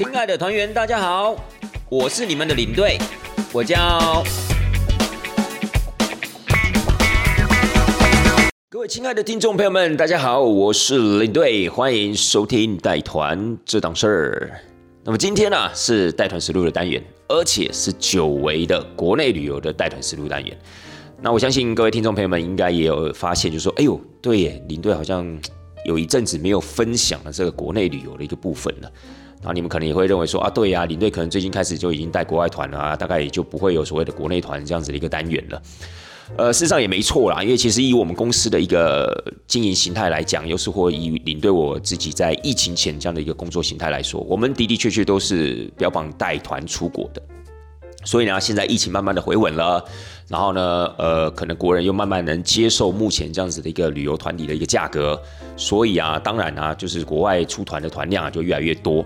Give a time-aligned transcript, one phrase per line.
[0.00, 1.36] 亲爱的团员，大家好，
[1.90, 2.96] 我是你们的领队，
[3.52, 4.24] 我叫。
[8.70, 14.60] 各位亲爱的听众朋友们，大家好，我是领队，欢迎收听带团这档事儿。
[15.04, 20.58] 那么今天呢是带团实录的单元，而且是久违的国内旅游的带团实录单元。
[21.20, 25.38] 那我相信各位听众朋友们应该也有发现，就是说，哎呦，对耶，领队好像
[25.84, 28.90] 有一阵子没有分享了这个国内旅游的一个部分了。
[29.42, 35.62] 那你们可能也会认为说，啊，对呀，领队可能最近开始就已经带国外团了啊，大概也就不会有所谓的国内团这样子的一个单元了。
[36.36, 39.12] 呃，事实上也没错啦，因为其实以我们公司的一个
[39.48, 47.20] 经营形态来讲，又是或以领队我自己在疫情前这样的一个工作形态来说，我们的的确确都是标榜带团出国的。
[48.04, 49.84] 所以呢，现在疫情慢慢的回稳了，
[50.28, 55.20] 然后呢，呃，可能国人又慢慢能接受目前这样子的一个旅游团体的一个价格，
[55.56, 59.04] 所以啊，当然啊，就是国外出团的团量啊就越来越多。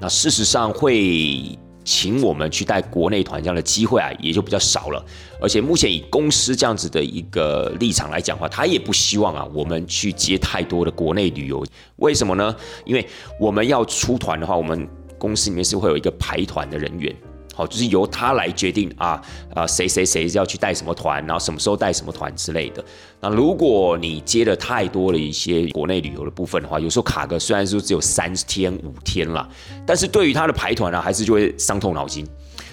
[0.00, 5.04] 那事实上会请我们去带国内团这样的机会啊，也就比较少了。
[5.40, 11.64] 而且目前以公司这样子的一个立场来讲话，他也不希望啊我们去接太多的国内旅游。
[11.96, 12.54] 为什么呢？
[12.84, 13.06] 因为
[13.40, 17.14] 我们要出团的话，我们公司里面是会有一个排团的人员。
[17.56, 19.20] 好，就是由他来决定啊
[19.54, 22.84] 啊，谁谁谁要去带什么团，然后什么时候带什么团之类的。
[23.18, 29.48] 那如果你接了太多的一些国内旅游的部分的话，有时候卡个虽然说只有三天五天啦，
[29.86, 32.28] 但是对于他的排团呢，还是就会伤透脑筋。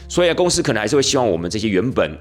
[0.10, 2.12] 所以公司可能还是会希望我们这些原本。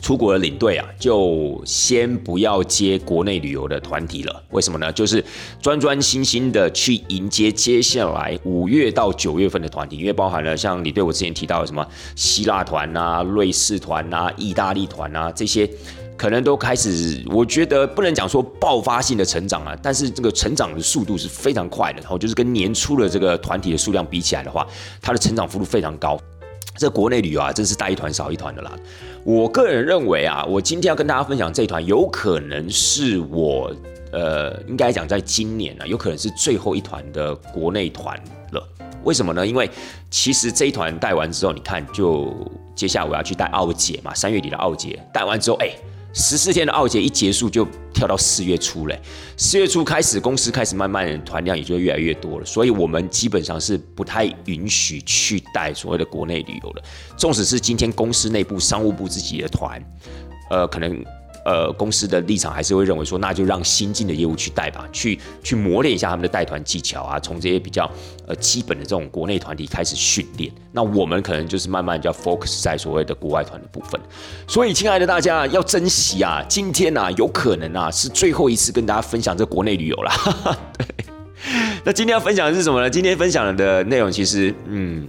[0.00, 4.42] 出国的领队啊，就先不要接国内旅游的团体了。
[4.50, 4.90] 为什么呢？
[4.92, 5.24] 就是
[5.60, 15.68] 专专心心的去迎接接下来五月到九月份的团体，因为包含了像领队我之前提到的什么希腊团啊、瑞士团啊、意大利团啊这些，
[16.16, 22.00] 可能都开始，我觉得不能讲说爆发性的成长啊，但是这个成长的速度是非常快的。
[22.00, 24.66] 然后就是跟年初的这个团体的数量比起来的话，
[25.00, 26.18] 它的成长幅度非常高。
[26.76, 28.72] 这国内旅游啊，真是带一团少一团的啦。
[29.24, 33.70] 我个人认为啊，我今天要跟大家分享这一团，有可能是我
[34.12, 38.16] 呃，应该讲在今年呢，有可能是最后一团的国内团
[38.52, 38.68] 了。
[39.04, 39.46] 为什么呢？
[39.46, 39.68] 因为
[40.10, 42.34] 其实这一团带完之后，你看，就
[42.74, 45.70] 接下来我要去带奥姐嘛，三月底的奥姐，带完之后，哎。
[46.12, 49.00] 十四天的奥节一结束就跳到四月初嘞，
[49.36, 56.82] 四月初开始公司开始慢慢的团量也就越来越多了，所以我们基本上是不太允许去带所谓的国内旅游的，
[57.16, 59.82] 纵使是今天公司内部商务部自己的团，
[60.50, 61.04] 呃，可能。
[61.44, 67.90] 呃，公司的立场还是会认为说，那就让新进的业务去带吧，去去磨练一下他们的带团技巧啊，从这些比较
[68.26, 70.52] 呃基本的这种国内团体开始训练。
[70.72, 74.00] 那我们可能就是慢慢就要 focus 在所谓的国外团的部分。
[74.46, 80.10] 所以，亲爱的大家要珍惜啊，今天啊，有可能啊是最后一次跟大家分享这国内旅游了。
[80.78, 80.86] 对，
[81.84, 82.88] 那今天要分享的是什么呢？
[82.88, 85.08] 今天分享的内容其实，嗯。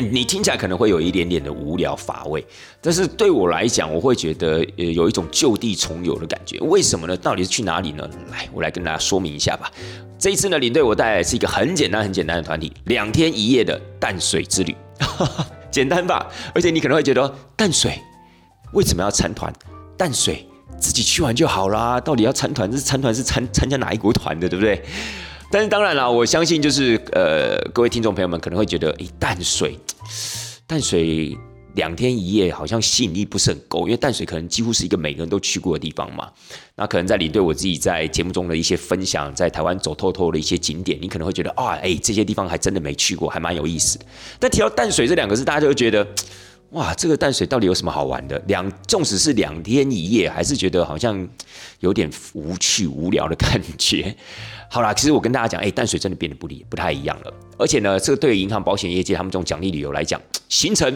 [0.00, 2.44] 你听起来可能会有一点点的无聊乏味，
[2.80, 6.58] 但是对我来讲，我会觉得呃有一种就地重游的感觉。
[6.58, 7.16] 为什么呢？
[7.16, 8.08] 到底是去哪里呢？
[8.30, 9.70] 来，我来跟大家说明一下吧。
[10.18, 14.74] 这一次呢，领队我带来是一个很简单、很简单的团体，两天一夜的淡水之旅，
[15.70, 16.28] 简单吧？
[16.54, 17.96] 而且你可能会觉得淡水
[18.72, 19.52] 为什么要参团？
[19.96, 20.44] 淡水
[20.80, 22.68] 自己去玩就好啦，到底要参团？
[22.70, 24.82] 这参团是参参加哪一国团的，对不对？
[25.54, 29.78] 但是当然了，我相信就是呃，各位听众朋友们可能会觉得，诶，淡水，
[30.66, 31.38] 淡水
[31.74, 36.28] 两天一夜好像吸引力不是很够，因为淡水可能几乎是一个每个人都去过的地方嘛。
[36.74, 44.04] 那可能在你对我自己在节目中的一些分享，在台湾走透透的一些景点，你可能会觉得啊，哎，这些地方还真的没去过，还蛮有意思的。
[44.40, 46.04] 但提到淡水这两个字，大家就会觉得，
[46.74, 48.36] 哇，这个淡水到底有什么好玩的？
[48.48, 51.26] 两，纵使是两天一夜，还是觉得好像
[51.78, 54.14] 有点无趣、无聊的感觉。
[54.68, 57.32] 好啦，其实我跟大家讲，哎，淡水真的变得不离不太一样了。
[57.56, 60.92] 而且呢，这个对于银行、保险业界他们这种奖励旅游来讲，行程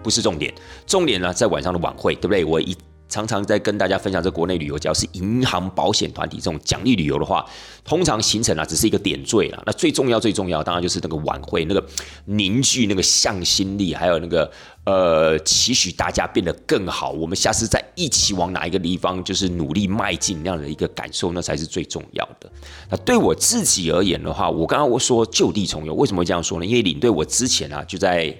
[0.00, 0.54] 不是重点，
[0.86, 2.44] 重点呢在晚上的晚会，对不对？
[2.44, 2.76] 我一
[3.08, 7.44] 常常在跟大家分享，这国内旅游，只要是银行、保险团体这种奖励旅游的话，
[7.84, 9.62] 通常行程啊只是一个点缀啦。
[9.66, 11.84] 那最重要、最重要，当然就是那个晚会，那个
[12.24, 14.50] 凝聚那个向心力，还有那个。
[14.86, 22.52] 呃，期许大家变得更好，我们下次再一起往哪一个地方，就是努力迈进那样的一个感受，那才是最重要的。
[22.90, 26.66] 那对我自己而言的话，我刚刚我说就地重游，为什么会这样说呢？
[26.66, 28.36] 因为领队我之前啊就在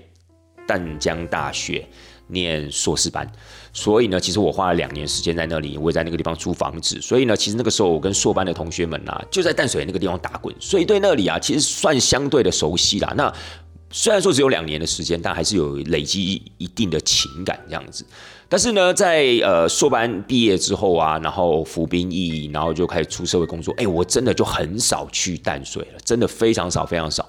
[0.69, 1.89] 淡江大学
[2.27, 3.27] 念硕士班，
[3.75, 13.13] 所以呢，其实我花了两年时间在那里，我也在那个地方租房子，所以呢，其实那个时候我跟硕班的同学们啊，就在淡水那个地方打滚，所以对那里啊，其实算相对的熟悉啦。
[13.17, 13.31] 那
[13.91, 18.07] 虽然说只有两年的时间，但还是有累积一定的情感这样子。
[18.49, 23.75] 但是呢，在呃硕班毕业之后啊，然后服兵役，然后就开始出社会工作。
[23.77, 27.29] 哎，我真的就很少去淡水了，真的非常少非常少。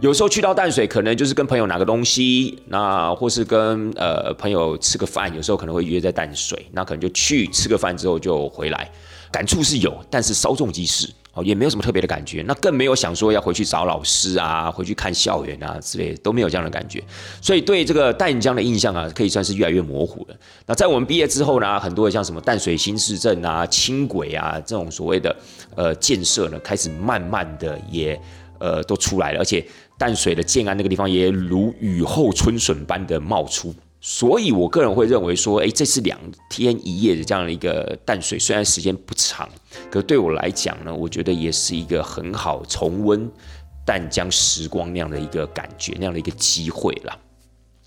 [0.00, 8.90] 有时候去到淡水，可能就是跟朋友拿个东西，那或是跟呃朋友吃个饭，有时候可能会约在淡水，那可能就去吃个饭之后就回来，
[9.30, 11.08] 感触是有，但是稍纵即逝。
[11.34, 17.02] 哦，也没有什么特别的感觉，那更没有想说要回去找老师啊，回去看校园啊之类的，都没有这样的感觉。
[17.40, 20.36] 所以对这个淡江的印象啊，可以算是越来越模糊了。
[20.64, 25.34] 那在我们毕业之后呢，很多的像什么淡水新市镇啊、轻轨啊这种所谓的
[25.74, 28.16] 呃建设呢，开始慢慢的也
[28.58, 29.64] 呃都出来了，而且
[29.98, 33.74] 淡水的建安那个地方也如雨后春笋般的冒出。
[34.06, 36.20] 所以，我个人会认为说，哎，这是两
[36.50, 39.48] 天一夜的这样的一个淡水，虽然时间不长，
[39.90, 43.26] 可对我来讲呢，我觉得也是一个很好重温
[43.86, 47.18] 淡江时光那样的一个感觉，那样的一个机会了。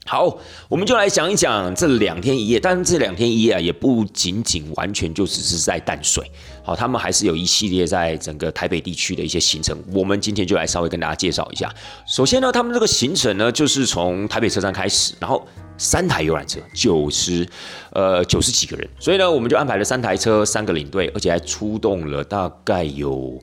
[0.08, 0.38] 好，
[0.70, 2.58] 我们就来讲一讲这两天一夜。
[2.58, 6.24] 但是这两天一夜啊，也不仅仅完全就只是在淡水。
[6.64, 9.78] 好，他们还是有一系列在整个台北地区的一些行程。
[9.92, 11.70] 我们今天就来稍微跟大家介绍一下。
[12.08, 15.46] 首先呢，他们这个行程呢，就是从台北车站开始，然后
[15.78, 17.46] 三台游览车，九十
[17.92, 23.38] 呃九十几个人，所以呢，我们就安排了三台车，三个领队，而且还出动了大概有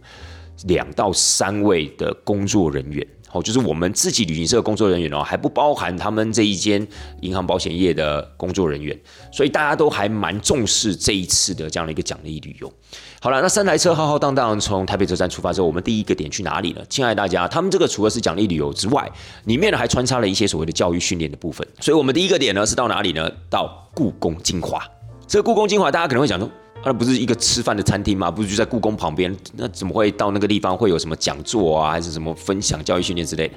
[0.65, 3.07] 两到三位的工作人员。
[3.35, 6.87] 哦，就是我们自己旅行社工作人员哦，还不包含他们这一间
[7.21, 8.97] 银行保险业的工作人员，
[9.33, 12.73] 所以大家都还蛮重视这一次的这样的一个奖励旅游。
[13.21, 16.81] 好了，那三台车浩浩荡荡从台北车站出发之后，我们第一个点去哪里呢？
[16.89, 19.11] 亲爱大家，他们这个除了是奖励旅游之外，
[19.47, 21.67] 里面呢还穿插了一些所谓的教育训练的部分。
[21.81, 23.29] 所以，我们第一个点呢是到哪里呢？
[23.51, 24.81] 到故宫精华。
[25.27, 26.49] 这个故宫精华，大家可能会讲说。
[26.85, 28.31] 那不是一个吃饭的餐厅吗？
[28.31, 29.35] 不是就在故宫旁边？
[29.57, 33.55] 那怎么会到那个地方会有什么讲座啊，还是什么分享、教育训练之类的？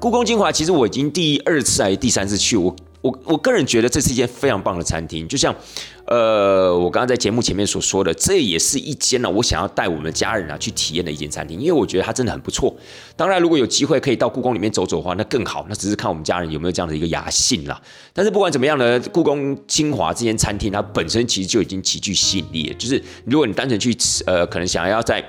[0.00, 2.74] 故宫精华其实我已经第二次还是第三次去，我。
[3.00, 5.54] 我我个人觉得这是一间非常棒的餐厅，就像，
[6.06, 12.74] 呃，我刚刚在节目前面所说的，这也是一间呢，我想要带我们的家人啊去体验的一间餐厅，因为我觉得它真的很不错。
[13.14, 15.64] 当然，如果有机会可以到故宫里面走走的话，那更好。
[15.68, 17.80] 那只是看我们家人有没有这样的一个雅兴啦。
[18.12, 22.74] 但是不管怎么样呢，故宫清华这间餐厅它本身其实就已经极具吸引力了。
[22.74, 25.24] 就是如果你单纯去吃，呃，可能想要在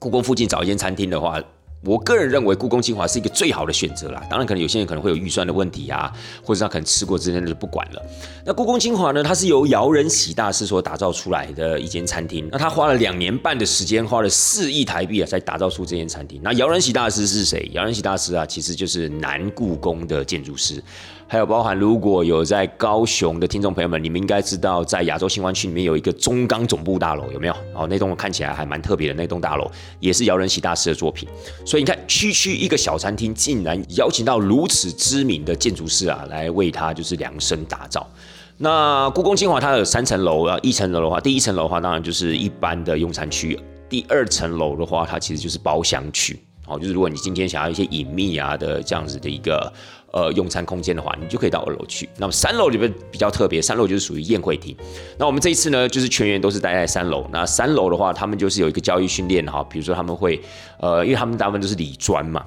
[0.00, 1.40] 故宫附近找一间餐厅的话。
[1.84, 4.22] 我个人认为故宫精华是一个最好的选择啦。
[4.28, 8.02] 当然，可能有些人可能会有预算的问题啊，或者他可能吃过之前就不管了。
[8.44, 12.48] 那故宫精华呢，它是由姚仁喜大师所打造出来的一间餐厅。
[12.50, 16.40] 那他花了两年半的时间，花了四亿台币啊，才打造出这间餐厅。
[16.42, 17.70] 那姚仁喜大师是谁？
[17.72, 20.82] 姚仁喜大师啊，其实就是南故宫的建筑师。
[21.30, 27.54] 还有包含，如果有在高雄的听众朋友们，你们应该知道，在亚洲新湾区里面有一个中钢总部大楼，有没有？
[27.74, 29.70] 哦，那栋看起来还蛮特别的，那栋大楼
[30.00, 31.28] 也是姚仁喜大师的作品。
[31.66, 38.08] 所以你看，区区一个小餐厅，竟然邀请到如此知名的建筑师啊，来为他就是量身打造。
[38.56, 43.54] 那故宫精华它有三层楼啊，一层楼的话，第一层楼的话，当然就是一般的用餐区；
[43.86, 46.40] 第二层楼的话，它其实就是包厢区。
[46.66, 49.70] 哦，就是如果你今天想要一些隐秘啊的这样子的一个。
[50.10, 52.08] 呃，用餐空间的话，你就可以到二楼去。
[52.16, 54.74] 那么三楼里面比较特别，三楼就是属于宴会厅。
[55.18, 57.26] 那我们这一次呢，就是全员都是待在三楼。
[57.30, 60.40] 那三楼的话，他们就是有一个教育训练哈，比如说他们会，
[60.80, 62.42] 呃，因为他们大部分都是理专嘛，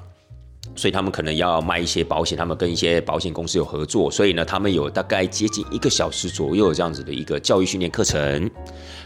[0.76, 8.50] 所以他们可能要卖一些保险，他们跟一些保险公司有合作，所以呢，他们有大概接近一个小时左右这样子的一个教育训练课程。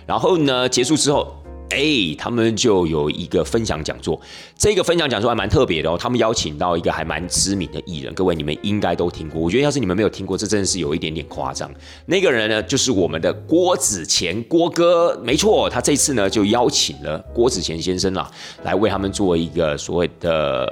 [0.06, 1.44] 然后呢，结束之后。
[1.69, 4.19] 哎，他们就有一个分享讲座，
[4.57, 5.97] 这个分享讲座还蛮特别的哦。
[6.00, 9.42] 他们邀请到一个还蛮知名的艺人，各位你们应该都听过。
[9.42, 11.69] 我觉得要是你们没有听过，这真的是有一点点夸张。
[12.06, 18.30] 那个人呢，就是我们的郭子乾郭哥，没错，他这次呢就邀请了郭子乾先生啦，
[18.63, 20.71] 来为他们做一个所谓的，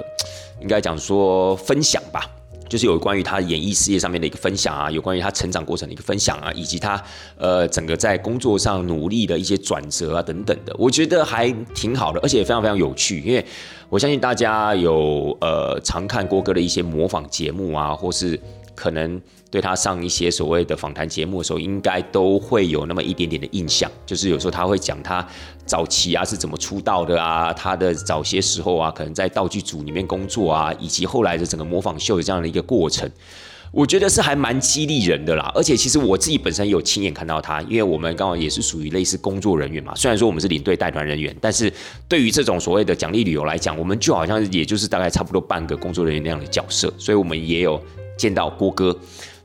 [0.60, 2.30] 应该讲说分享吧。
[2.74, 7.00] 就是有关于他演艺事业上面的一个分享啊，有关于他成长过程的一个分享啊，以及他
[7.38, 13.46] 呃整个在工作上努力的一些转折啊等等的，我觉得还挺好的，而且也非常非常有趣，因为
[13.88, 18.40] 我相信大家有呃常看郭哥的一些模仿节目啊，或是。
[18.74, 23.90] 可能对他上一些所谓的访谈节目的时候，应该都会有那么一点点的印象。
[24.04, 25.26] 就是有时候他会讲他
[25.64, 33.08] 早期啊是怎么出道的啊，他的早些时候啊，可能在道具组里面工作啊，以及后来的整个模仿秀的这样的一个过程，
[33.70, 35.50] 我觉得是还蛮激励人的啦。
[35.54, 39.94] 而且其实我自己本身有亲眼看到他，因为我们刚好也是属于类似工作人员嘛。
[39.94, 41.72] 虽然说我们是领队带团人员，但是
[42.08, 47.80] 对于这种所谓的奖励旅游来讲，我们就好像也就是大概差不多半个工作人员那样的角色，所以我们也有。
[48.16, 48.96] 见到郭哥，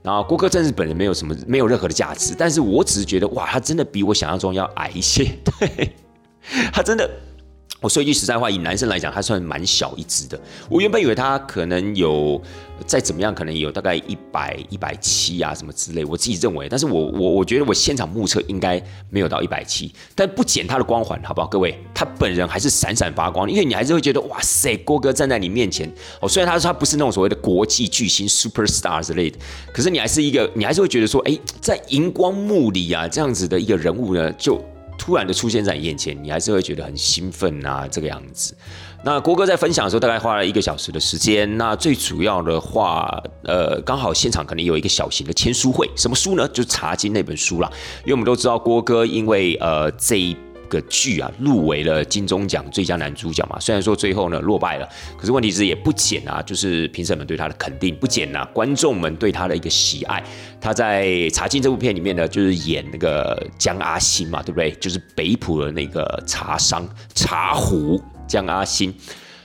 [0.02, 5.24] 然后郭哥真是本人没有什么没有任何的价值，但是我只是觉得哇，他真的比我想象中要矮一些，
[5.60, 5.96] 对
[6.72, 7.10] 他真的，
[7.82, 10.38] 我说一句实在话，以男生来讲，他算蛮小一只的。
[10.70, 12.42] 我原本以为他可能有
[12.86, 16.04] 再怎么样，可能有大概一百一百七啊什么之类。
[16.04, 21.48] 我自己认为，但是我我我觉得我现场目测应该没有到一百七，但不减他的光环，好不好？
[21.48, 26.28] 各位，他本人还是闪闪发光，因为你还是会觉得哇塞，郭哥站在你面前哦。
[26.28, 29.40] 虽然他说他不是那种所谓的国际巨星 super star 之类的，
[29.72, 34.62] 可是你还是一个，你还是会觉得说，哎，在荧光幕里啊这样子的一个人物呢，就。
[35.00, 38.54] 突然的出现在你眼前，你还是会觉得很兴奋啊，这个样子。
[39.02, 41.58] 那郭哥在分享的时候，大概花了一个小时的时间。
[41.58, 46.46] 那最主要的话，呃，刚好现场可能有一个小型的签书会，什么书呢？
[46.50, 47.72] 就是《茶经》那本书啦。
[48.02, 50.36] 因为我们都知道郭哥，因为呃这一。
[50.70, 53.60] 个剧啊，入围了金钟奖最佳男主角嘛。
[53.60, 60.24] 虽然说最后呢落败了，可是问题是也不减啊，就是评审们对他的肯定不减啊，观众们对他的一个喜爱。
[60.62, 64.72] 他在《茶经》这部片里面呢，就是演那个江阿星嘛，对不对？
[64.80, 68.94] 就是北浦的那个茶商茶壶江阿星。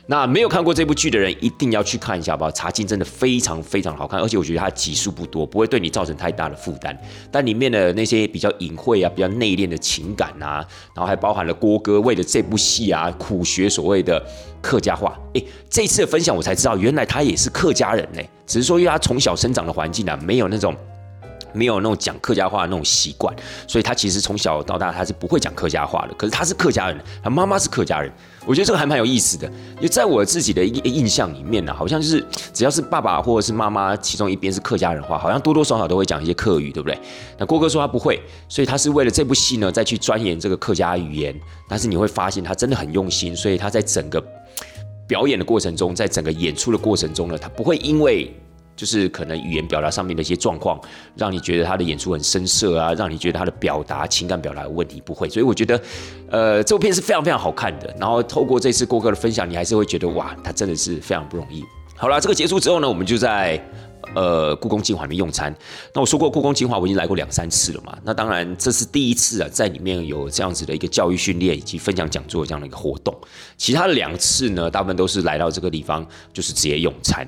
[0.06, 2.50] 那没有看过这部剧的人，一定要去看一下，好不好？
[2.50, 6.94] 茶经真的非常非常好看，而且我觉得它集数不多，不会对你造成太大的负担。
[7.30, 14.22] 但里面的那些比较隐晦啊、比较内敛的情感啊，然后还包含了郭哥为了这部戏啊苦学所谓的
[14.60, 15.18] 客家话。
[15.32, 18.20] 诶，这次的分享我才知道，原来他也是客家人呢。
[18.46, 20.74] 只是说因为他从小生长的环境啊，没有那种。
[21.56, 23.32] 没有那种讲客家话的那种习惯，
[23.68, 26.14] 所以他其实从小到大他是不会讲客家话的。
[26.14, 28.12] 可是他是客家人，他妈妈是客家人，
[28.46, 29.46] 我觉得这个还蛮有意思的。
[29.76, 36.98] 因为在我自己的一印象里面呢，好像就是只要是爸爸或者是妈妈其中一边是客家人的话，好像多多少少都会讲一些客语，对不对？
[37.38, 41.34] 那郭哥说他不会，所以他是为了这部戏呢再去钻研这个客家语言。
[41.68, 44.22] 但是你会发现他真的很用心，所以他在整个
[45.06, 48.32] 表演的过程中，在整个演出的过程中呢，他不会因为。
[48.76, 50.80] 就是可能语言表达上面的一些状况，
[51.16, 55.28] 让你觉得他的演出很生涩啊，让你觉得他的表达情感表达有问题，不会。
[55.28, 55.80] 所以我觉得，
[56.30, 57.94] 呃，这部片是非常非常好看的。
[57.98, 61.62] 然后透过这次郭哥的分享，你还是会觉得哇，他真的是非常不容易。
[61.96, 63.64] 好了，这个结束之后呢，我们就在
[64.16, 65.54] 呃故宫精华里面用餐。
[65.94, 67.96] 那我说过，故宫精华我已经来过两三次了嘛。
[68.02, 73.16] 那当然这是第一次啊，在里面有这样子的一个教育训练以及分享讲座这样的一个活动。
[73.56, 77.26] 其他的两次呢，大部分都是来到这个地方，就是直接用餐。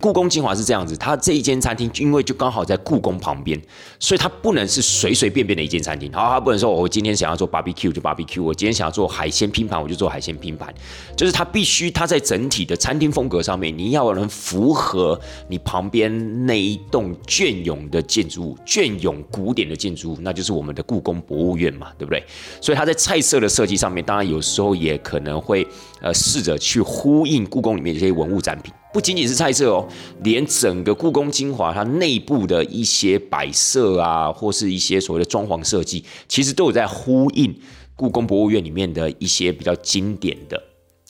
[0.00, 3.60] 故宫精华是这样子，它这一间餐厅因为就刚好在故宫旁边，
[3.98, 6.12] 所以它不能是随随便便的一间餐厅。
[6.12, 10.72] 好，它不能说我今天想要做 barbecue 就 barbecue，我今天想要做海鲜拼盘我就做海鲜拼盘，
[11.16, 22.22] 就是它必须它在整体的餐厅风格上面，你要能符合你旁边那一栋隽永的建筑物，隽永古典的建筑物，那就是我们的故宫博物院嘛，对不对？
[22.60, 25.66] 所以它在菜色的设计上面，当然有时候也可能会
[26.00, 28.72] 呃试着去呼应故宫里面这些文物展品。
[28.96, 29.86] 不仅仅是菜色哦，
[30.22, 37.54] 连整个故宫精华它内部的一些摆设啊，或是一些所谓的装潢设计，其实都有在呼应
[37.94, 40.62] 故宫博物院里面的一些比较经典的，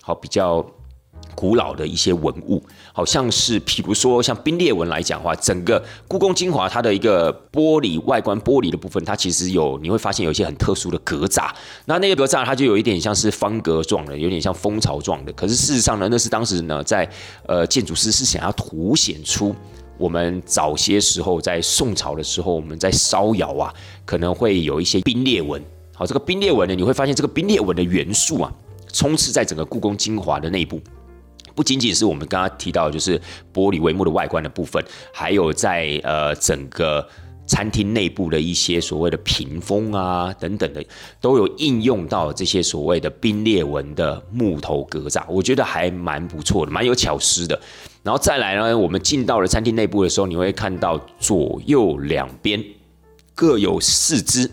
[0.02, 0.68] 好比较。
[1.36, 2.60] 古老的一些文物，
[2.92, 11.50] 好像是，譬如说像冰裂纹来讲的话，整个故宫精华它的一个玻璃外观玻璃的部分，它其实有你会发现有一些很特殊的格栅，
[11.84, 15.32] 那那个格栅它就有一点像是方格状的，有点像蜂巢状的。
[15.34, 17.08] 可是事实上呢，那是当时呢在
[17.46, 19.54] 呃建筑师是想要凸显出
[19.98, 23.72] 我们早些时候在宋朝的时候，我们在烧窑啊，
[24.06, 25.62] 可能会有一些冰裂纹。
[25.94, 28.52] 好，这个冰裂纹呢，你会发现这个冰裂纹的元素啊，
[28.92, 30.80] 充斥在整个故宫精华的内部。
[31.56, 33.18] 不仅仅是我们刚刚提到，就是
[33.52, 37.08] 玻璃帷幕的外观的部分，还有在呃整个
[37.46, 40.84] 餐厅内部的一些所谓的屏风啊等等的，
[41.20, 47.58] 都有应用到这些所谓的冰裂纹的木头格栅，我觉得还蛮不错的，蛮有巧思的。
[48.02, 52.62] 然后再来呢，我们进到了餐厅内部的时候，你会看到左右两边
[53.34, 54.50] 各有四只，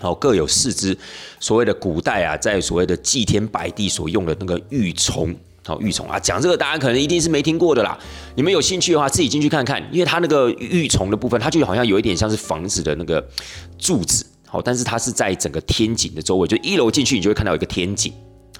[0.00, 0.96] 好，各有四只
[1.40, 5.34] 所谓的古代啊，在所谓的祭天摆地所用的那个玉琮。
[5.64, 7.96] 好，玉虫啊，讲这个大家可能一定是没听过的啦。
[8.34, 13.24] 你们有兴趣的话，自己进去看看，因为它那个玉虫的部分，它就好像有一点像是房子的那个
[13.78, 14.26] 柱子。
[14.46, 18.12] 好，但是它是在整个天井的周围，就一楼进去，你就会看到一个天井。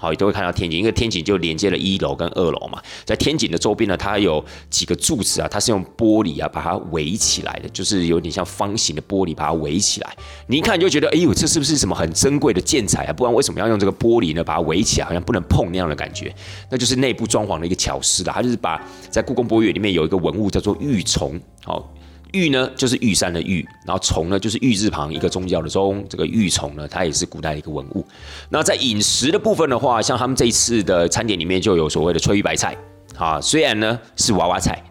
[0.02, 2.82] 好，你都会看到天井，因为天井就连接了一楼跟二楼嘛。
[3.04, 10.16] 在天井的周边呢，它有几个柱子啊，它是用玻璃啊把它围起来的，就是有点像方形的玻璃把它围起来。
[10.48, 13.12] 你一看就觉得，哎呦，这是不是什么很珍贵的建材啊？
[13.12, 14.42] 不然为什么要用这个玻璃呢？
[14.42, 16.34] 把它围起来，好像不能碰那样的感觉。
[16.68, 18.32] 那就是内部装潢的一个巧思啦。
[18.34, 21.88] 它就是把在故宫博物院里面有一个文物叫做玉琮，好。
[22.32, 26.04] 玉呢，就是玉山的玉，然后虫呢，就是玉字旁一个宗教的宗。
[26.08, 28.06] 这个玉虫呢，它也是古代的一个文物。
[28.48, 32.76] 那在饮食的部分的话，像他们这一次的餐点里面就有所谓的翠玉白菜
[33.16, 34.82] 啊，虽然呢是娃娃菜，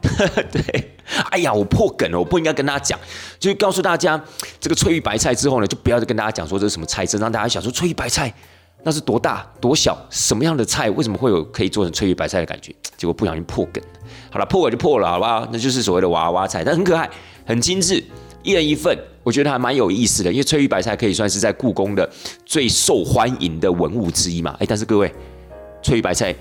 [0.51, 0.93] 对，
[1.31, 2.99] 哎呀，我破梗了，我不应该跟大家讲，
[3.39, 4.23] 就告诉大家
[4.59, 8.31] 这个翠玉白菜之后呢，就不要再跟大家讲说这是什么菜色，让大家想说翠玉白菜
[8.83, 12.73] 那是多大多小，什么样的菜，为什么会有可以做成翠玉白菜的感觉？
[12.97, 13.83] 结果不小心破梗，
[14.29, 15.47] 好了，破梗就破了，好不好？
[15.51, 17.09] 那就是所谓的娃娃菜，但很可爱，
[17.45, 18.03] 很精致，
[18.43, 20.31] 一人一份，我觉得还蛮有意思的。
[20.31, 22.07] 因为翠玉白菜可以算是在故宫的
[22.45, 24.55] 最受欢迎的文物之一嘛。
[24.59, 25.11] 哎，但是各位，
[25.81, 26.35] 翠玉白菜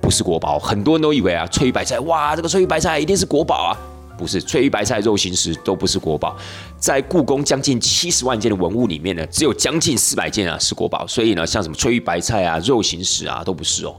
[0.00, 3.72] 不是国宝，很多人都以为啊，翠玉白菜，哇，这个翠玉白菜一定是国宝啊。
[4.22, 6.36] 不是翠玉白菜、肉形石都不是国宝，
[6.78, 13.96] 在故宫将近七十万件的文物里面呢，只有将近四百件啊是国宝，所以呢，像什么翠玉白菜啊、肉形石啊都不是哦。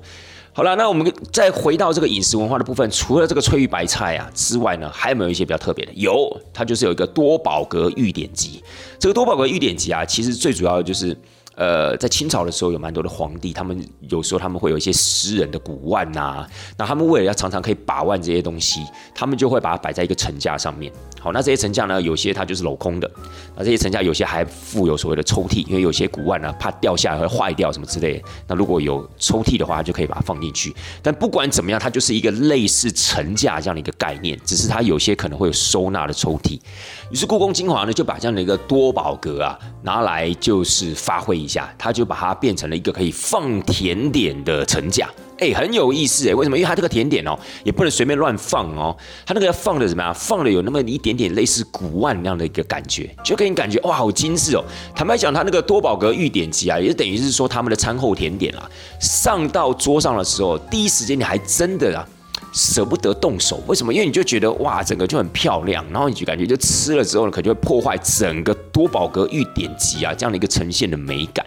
[0.53, 5.91] 好了，那我们再回到这个饮食文化的部分，除了这个翠玉白菜啊之外呢，还有没有一些比较特别的？
[5.93, 8.63] 有，它就是有一个多宝格御典籍。
[8.97, 11.17] 这个多宝格御典籍啊，其实最主要的就是。
[11.55, 13.79] 呃，在清朝的时候，有蛮多的皇帝，他们
[14.09, 18.83] 有时候他们会有一些私人的古玩呐，那他们为了要常常可以把玩这些东西，
[19.13, 20.91] 他们就会把它摆在一个层架上面。
[21.19, 23.09] 好，那这些层架呢，有些它就是镂空的，
[23.55, 30.75] 那这些层架有些还附有所谓的抽屉，因为有些古玩呢怕掉下来会坏掉什么之类，那如果有抽屉的话，就可以把它放进去。
[31.03, 36.59] 但不管怎么样，它就是一个类似层架这样的一个概念，只是它有些可能会有收纳的抽屉。
[37.11, 41.42] 于是故宫精华呢，就把这样的一个多宝格啊拿来就是发挥。
[41.43, 45.09] 一下，他就把它变成了一个可以放甜点的层架，
[45.39, 46.33] 哎，很有意思哎。
[46.33, 46.57] 为什么？
[46.57, 48.95] 因为它这个甜点哦，也不能随便乱放哦。
[49.25, 50.13] 它那个要放的怎么样？
[50.13, 54.63] 放的有那么一点点类似古玩那样的一个感觉，就给你感觉哇，好精致哦。
[54.95, 58.69] 坦白讲，它那个多宝格御点机啊，也等于是说他们的餐后甜点啊，
[58.99, 62.07] 上到桌上的时候，第一时间你还真的啊。
[62.53, 63.93] 舍不得动手，为什么？
[63.93, 71.45] 因为你就觉得哇，整个就很漂亮，然后你就感觉就吃了之后呢，可能就会破坏整个多宝格玉典籍啊这样的一个呈现的美感。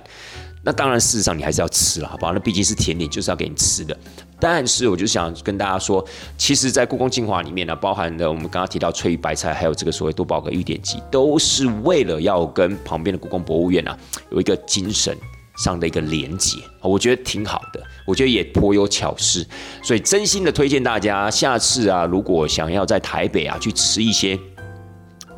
[0.63, 2.33] 那当然，事实上你还是要吃了，好不好？
[2.33, 3.97] 那毕竟是甜点，就是要给你吃的。
[4.41, 6.05] 但是，我就想跟大家说，
[6.37, 13.97] 其实，在故宫精华里面呢，包含的我们刚刚提到翠玉白菜，还有这个所谓多宝格玉典籍，都是为了要跟旁边的故宫博物院啊
[14.33, 15.17] 有一个精神。
[15.57, 19.47] 上的一个连接，我觉得挺好的，我觉得也颇有巧思，
[19.83, 24.39] 所以真心的推荐大家，下次啊，如果想要在台北啊去吃一些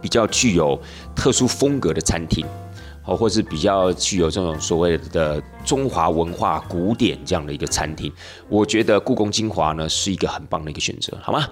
[0.00, 0.80] 比较具有
[1.14, 2.44] 特殊风格的餐厅，
[3.04, 8.12] 哦，或是比较具有这种所谓的中华文化古典这样的一个餐厅，
[8.48, 11.48] 我觉得故宫精华呢是一个很棒的一个选择，好吗？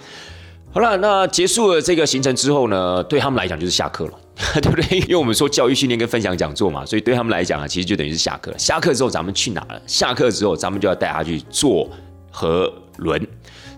[0.73, 4.13] 好了，那结束了这个行程之后呢，对他们来讲就是下课了，
[4.61, 4.99] 对不对？
[5.01, 8.53] 因为我们说教育训练跟分享讲座嘛，所以对他们来讲啊，其实就等于是下课。
[8.59, 9.81] 下课之后咱们去哪了？
[9.87, 11.89] 下课之后咱们就要带他去坐
[12.31, 13.19] 河轮。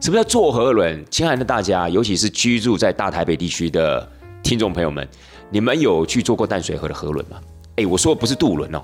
[0.00, 1.04] 什么叫坐河轮？
[1.10, 4.08] 亲爱的大家，尤其是居住在大台北地区的
[4.42, 5.08] 听众朋友们，
[5.50, 7.38] 你们有去坐过淡水河的河轮吗？
[7.76, 8.82] 哎，我说的不是渡轮哦。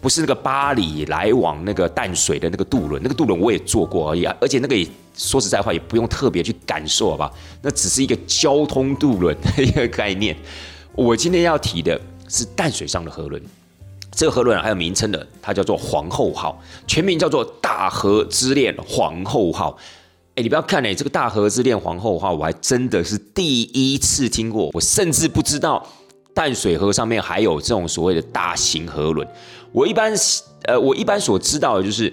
[0.00, 7.30] 不是那个巴黎来往那个淡水的那个渡轮，那个渡轮我也坐过而已啊，而且那个也说实在话也不用特别去感受，好吧？
[7.62, 10.36] 那只是一个交通渡轮的一个概念。
[10.94, 13.42] 我今天要提的是淡水上的河轮，
[14.10, 19.76] 这个河轮还有名称的，它叫做皇后号，全名叫做大河之恋皇后号。
[20.34, 25.86] 哎，你不要看哎，这个大河之恋皇后号，我还真的是第一次听过，我甚至不知道
[26.34, 29.26] 淡水河上面还有这种所谓的大型河轮。
[29.72, 30.12] 我一般，
[30.64, 32.12] 呃，我一般所知道的就是，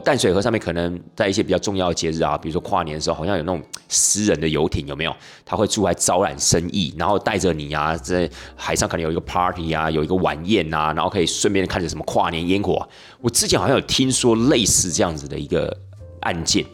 [0.00, 5.14] 淡水河上面可能在一些比较重要的节日啊，比如说跨年的时候，好像有那种私人的游艇，有没有？
[5.44, 12.88] 他会出来招揽生意，然后带着你啊，在海上可能有一个 party 啊，有一个晚宴啊，然后可以顺便看着什么跨年烟火。
[13.20, 15.76] 我之前好像有听说类似这样子的一个
[16.20, 16.64] 案件。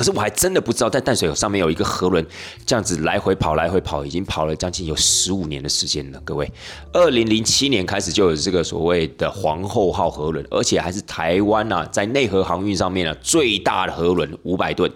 [0.00, 2.26] 可是我还真的不知道，在淡水上面有一个河轮，
[2.64, 6.18] 这样子来回跑，来回跑，已经跑了将近有十五年的时间了。
[6.24, 6.50] 各位，
[6.90, 14.90] 二零零七年开始就有这个所谓的皇后号河轮，而且还是台湾呐，在内河航运上面呢最大的河轮，五百吨，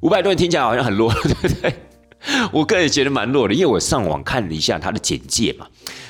[0.00, 1.72] 五百吨听起来好像很弱，对不对？
[2.50, 5.68] 我个人觉得蛮弱的，因为我上网看了一下它的简介嘛。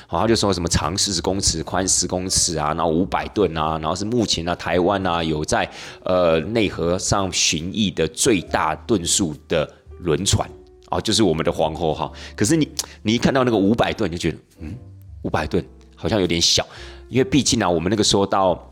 [0.09, 5.69] 然后就说什么长四十公尺，宽十公尺啊，然后五百吨啊，然后是目前呢台湾啊有在
[6.03, 9.67] 呃内河上巡弋的最大吨数的
[9.99, 10.47] 轮船
[10.91, 12.13] 哦，就是我们的皇后号。
[12.35, 12.67] 可是你
[13.01, 14.75] 你一看到那个五百吨，就觉得嗯，
[15.23, 16.65] 五百吨好像有点小，
[17.09, 18.71] 因为毕竟呢，我们那个时候到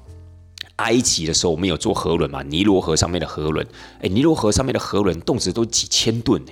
[0.76, 3.66] 埃及的时候，我们有坐河轮嘛，尼罗河上面的河轮，
[4.02, 6.52] 哎，尼罗河上面的河轮动辄都几千吨呢。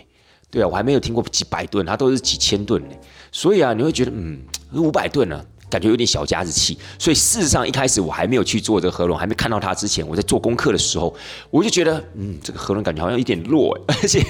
[0.51, 2.95] 对啊，我还没有听过几百吨，它都是几千吨呢。
[3.31, 4.39] 所以啊，你会觉得嗯。
[4.71, 11.11] 五百吨呢，感觉有点小家子气，所以事实上一开始我还没有去做这个河轮，还没看到它之前，我在做功课的时候，
[11.49, 14.23] 我就觉得，嗯，这个河轮感觉好像有点弱， 而且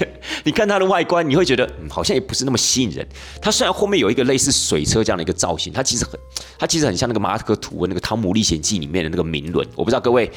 [0.45, 3.05] 你看它的外观，你会觉得，嗯，好像也不是那么吸引人。
[3.41, 6.17] 它虽然后面有一个类似水车这样的一个造型，它其实很，
[6.57, 9.67] 它其实很像那个马可吐温那个《汤姆历险记》里面的那个明轮。
[9.75, 10.31] 我不知道各位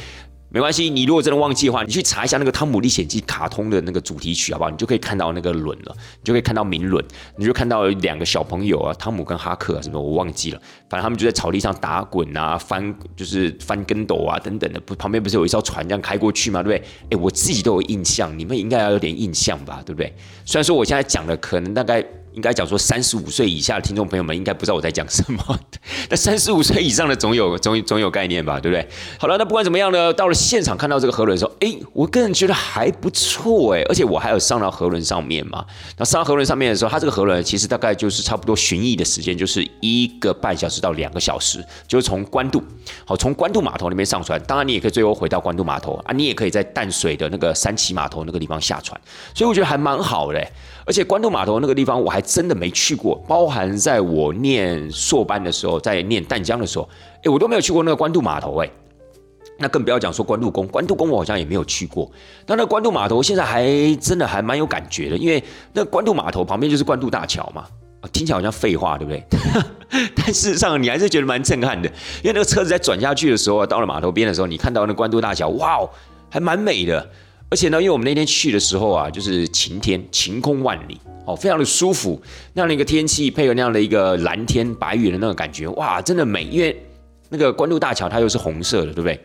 [0.54, 4.70] 没关系，你如果真的忘记的话，你去查一下那个《汤姆历险记》卡通的那个主题曲，好不好？
[4.70, 7.02] 你就可以看到那个轮了，你就可以看到明轮，
[7.36, 10.60] 你就看到两个小朋友啊，汤姆跟哈克啊，什么我忘记了，
[10.90, 16.62] 反正他们就在草地上打滚啊，翻就是翻跟斗啊等等的，不旁边不是有一艘船这样开过去吗？
[16.62, 17.16] 对不对？
[17.16, 19.82] 哎，我自己都有印象，你们应该要有点印象吧？
[19.86, 20.14] 对不对？
[20.44, 22.04] 虽然说我现在讲的可能大概。
[22.34, 25.58] 应该讲说，三十五岁以下的听众朋友们应该不知道我在讲什么，
[26.08, 28.88] 那三十五岁以上的总有总总有概念吧，对不对？
[29.18, 35.64] 好了，那不管怎么样呢，到了现场看到这个河轮的时候，哎，我个人觉得还不错哎，而且我还有上到河轮上面嘛。
[35.98, 42.62] 那上到河轮上面的时候，它这个河轮其实大概就是差不多巡弋的时间，就是一个半小时到两个小时，就是从关渡，
[43.04, 48.98] 好，从关渡码头那边上船，当然你也可以最后回到关渡码头啊，你也可以在淡水的那个三旗码头那个地方下船，
[49.34, 50.42] 所以我觉得还蛮好的。
[50.84, 56.88] 而且关渡码头那个地方我还真的没去过，包含在我念硕班的时候，在念淡江的时候，
[57.24, 58.70] 哎，我都没有去过那个关渡码头，哎，
[59.58, 62.10] 那更不要讲说关渡宫，关渡宫我好像也没有去过。
[62.46, 63.64] 那那关渡码头现在还
[64.00, 65.42] 真的还蛮有感觉的，因为
[65.72, 67.64] 那关渡码头旁边就是关渡大桥嘛，
[68.12, 69.24] 听起来好像废话，对不对？
[70.16, 71.88] 但事实上你还是觉得蛮震撼的，
[72.22, 75.88] 因为那个车子在转下去的时候，到了码头边的时候，你看到那关渡大桥，哇哦，
[76.28, 77.08] 还蛮美的。
[77.52, 82.18] 而且呢，因为我们那天去的时候啊，就是晴天，晴空万里，哦，非常的舒服，
[82.54, 86.44] 那样的一个天气，配合那样的一个蓝天白云的那个感觉，哇，真的美。
[86.44, 86.82] 因为
[87.28, 89.20] 那个关渡大桥它又是红色的，对不对？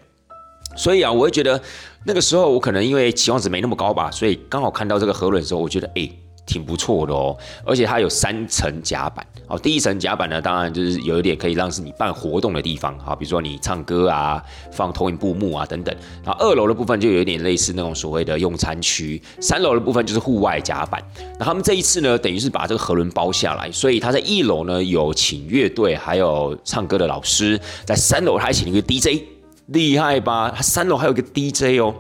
[0.76, 1.62] 所以啊，我会觉得
[2.06, 6.10] 那个时候我可能因为期望值没那么高吧，所以刚好看到这个河轮的时候，我觉得哎。
[6.48, 9.60] 挺不错的哦，而且它有三层甲板哦。
[9.60, 15.94] 第一层甲板呢，当然就是有一点可以让是你办活动的地方啊，比如说你唱歌啊、放投影布幕啊等等。
[16.24, 21.04] 然后二楼的部分就有一点类似那种所谓的用餐区，三楼的部分就是户外甲板。
[21.38, 29.22] 那他们这一次呢，等于是把这个河轮包下来，所以他在一楼呢有请乐队，还有唱歌的老师，在三楼还请了一个 DJ，
[29.68, 30.50] 厉害吧？
[30.56, 31.94] 他三楼还有个 DJ 哦，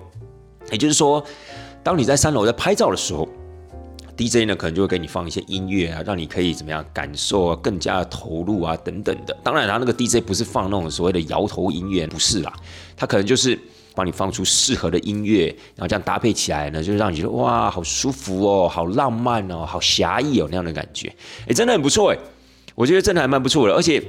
[0.71, 1.21] 也就是说，
[1.83, 3.27] 当你在三楼在拍照的时候。
[4.17, 9.37] DJ 呢，可能就会给你放一些音乐啊，让你可以怎么样感受啊，更加的投入啊，等等的。
[9.43, 12.51] 当然，他那个 DJ 不是放那种所谓的摇头音乐，不是啦，
[12.95, 13.57] 他可能就是
[13.93, 21.07] 帮你放出适合的音乐，然后这样搭配起来呢，就让你觉得哇，好舒服哦，好浪漫哦，好侠义哦那样的感觉。
[21.47, 22.17] 哎，真的很不错哎，
[22.75, 24.03] 我觉得真的还蛮不错的，而且。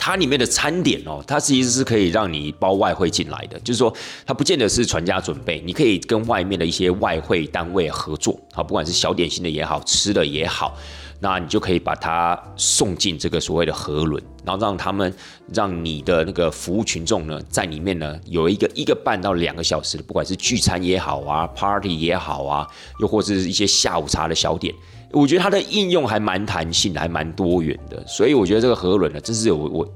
[0.00, 3.92] 它里面的餐点哦，它其实是可以让你包外汇进来的，就是说
[4.24, 10.74] 它不见得是全家准备，你可以跟外面的一些外汇单位合作，好，不管是小点心的也好，吃的也好，
[11.20, 15.12] 那你就可以把它送进这个所谓的河轮，然后让他们
[15.52, 22.66] 让你的那个服务群众呢，在里面呢有一个一个半到两个小时的，不管是聚餐也好啊，party 也好啊，
[23.00, 24.72] 又或是一些下午茶的小点。
[25.10, 29.86] 我觉得它的应用还蛮弹性的，还蛮多元的，所以我觉得这个河轮呢，真是有我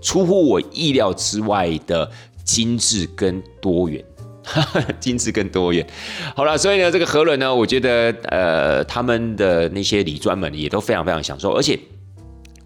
[0.00, 2.08] 出乎我意料之外的
[2.44, 4.04] 精致跟多元，
[5.00, 5.84] 精致跟多元。
[6.36, 11.76] 好了，所以呢，这个河轮呢，我觉得呃，他们的那些礼专们也都非常非常享受，而且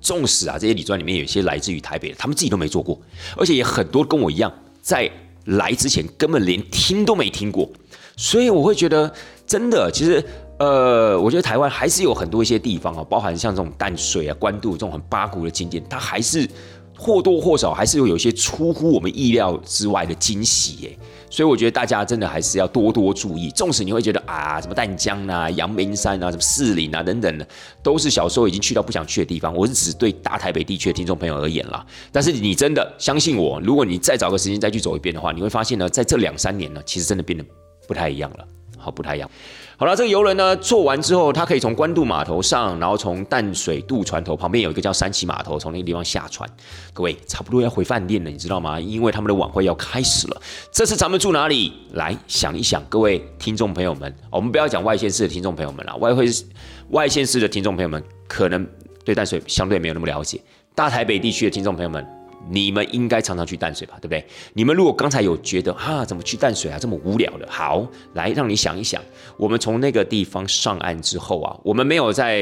[0.03, 3.01] 纵使啊，这些礼专里面有些来自于台北的，他们自己都没做过，
[3.37, 5.11] 而且也很多跟我一样，在
[5.47, 7.71] 来之前根本连听都没听过，
[8.15, 9.11] 所以我会觉得
[9.47, 10.23] 真的，其实。
[10.65, 16.49] 呃，我觉得台湾还是有很多一些地方啊，包含像这种淡水啊、关渡这种很八股的景点，它还是
[16.97, 20.99] 或多或少还是有有一些出乎我们意料之外的惊喜耶。
[21.29, 23.51] 所以我觉得大家真的还是要多多注意。
[23.51, 27.47] 纵使你会觉得啊，什么淡江啊、阳明山啊、什么四岭啊等等的，
[27.83, 29.53] 都是小时候已经去到不想去的地方。
[29.55, 31.85] 我是指对大台北地区的听众朋友而言啦。
[32.13, 37.45] 但是你真的相信我，如果你再找个时间再去走一遍的话，你会发现呢，在这两三年呢，其实真的变得
[37.89, 38.47] 不太一样了。
[38.79, 39.29] 好，不太一样。
[39.77, 46.49] 好了，这个游轮呢，做完之后，它可以从关渡码头上，然后从淡水渡船头旁边有一个叫三旗码头，从那个地方下船。
[46.93, 48.79] 各位差不多要回饭店了，你知道吗？
[48.79, 50.41] 因为他们的晚会要开始了。
[50.71, 51.73] 这次咱们住哪里？
[51.95, 56.27] 来想一想，各位听众朋友们，我们不要讲外县市的听众朋友们了，外会
[56.91, 58.65] 外县市的听众朋友们可能
[59.05, 60.41] 对淡水相对没有那么了解，
[60.75, 62.07] 大台北地区的听众朋友们。
[62.51, 64.25] 你们应该常常去淡水吧，对不对？
[64.53, 67.47] 你们如果刚才有觉得啊，怎么去淡水啊这么无聊的？
[67.51, 69.03] 好，来让你想一想，
[69.37, 72.37] 我们从那个地方上岸之后啊，我们没有再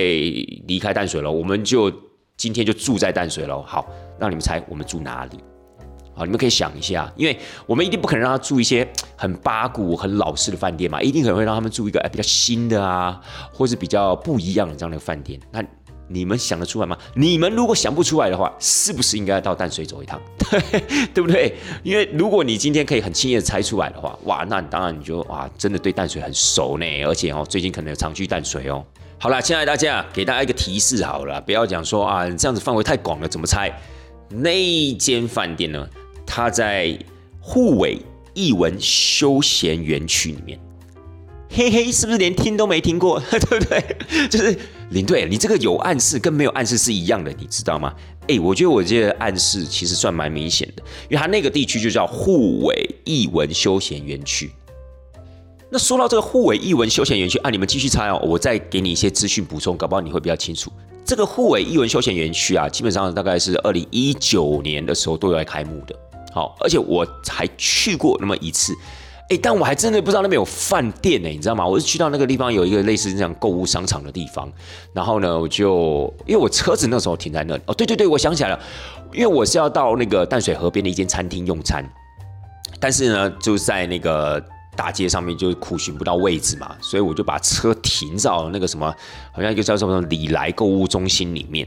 [0.67, 1.93] 离开淡水了，我们就
[2.37, 3.63] 今天就住在淡水了。
[3.63, 3.87] 好，
[4.19, 5.39] 让你们猜我们住哪里？
[6.15, 8.87] 好，你们可以想一下，因为我们一定不可能让他住一些
[9.17, 13.19] 很八股、很老式的饭店嘛，一定可能会让他们住一个比较新的啊，
[13.51, 15.41] 或是比较不一样的这样的饭店。
[15.51, 15.65] 那
[16.09, 16.97] 你们想得出来吗？
[17.15, 20.21] 你们如果想不出来的话，是不是应该到淡水走一趟？
[21.15, 21.55] 对不对？
[21.83, 26.87] 因为如果你今天可以很轻易的猜出来的话，哇，那你当然你就哇，真的对淡水很熟呢。
[27.05, 28.85] 而且哦，最近可能有常去淡水哦。
[29.19, 33.73] 好了，亲爱的大家，给大家一个提示好了，不要讲说啊，这样子范围太广了，怎么猜？
[34.29, 35.89] 那间饭店呢？
[36.27, 36.99] 它在
[37.41, 37.99] 护尾
[38.35, 40.59] 艺文休闲园区里面。
[41.51, 43.21] 嘿嘿，是不是连听都没听过？
[43.31, 44.29] 对不对？
[44.29, 44.59] 就是
[44.93, 47.93] 林队，你这个有暗示跟没有暗示是一样的，你知道吗？
[48.29, 54.53] 哎，我觉得我这个暗示其实算蛮明显的，因为它那个地区就叫护尾艺文休闲园区。
[55.71, 60.71] 那说到这个护尾艺文休闲园区啊，你们继续猜哦，我再给你一些资讯补充，搞不好你会比较清楚。
[61.05, 65.99] 这个护尾艺文休闲园区啊，基本上大概是二零一九年的时候都要开幕的。
[66.33, 68.75] 好，而且我还去过那么一次。
[69.33, 71.67] 哎，但我还真的不知道那边有饭店呢，你知道吗？
[71.67, 74.53] 我是去到那个地方有一个类似这样购物商场的地方，
[74.93, 77.63] 然后呢，我就因为我车子那时候停在那里。
[77.65, 78.61] 哦，对对对，我想起来了，
[79.11, 81.83] 因为我是要到那个淡水河边的一间餐厅用餐，
[82.79, 84.45] 但是呢，就在那个
[84.77, 88.95] 大街上面就苦寻不到位置嘛，所以我就把车停到那个什么，
[89.33, 91.67] 好像一个叫什么里来购物中心里面。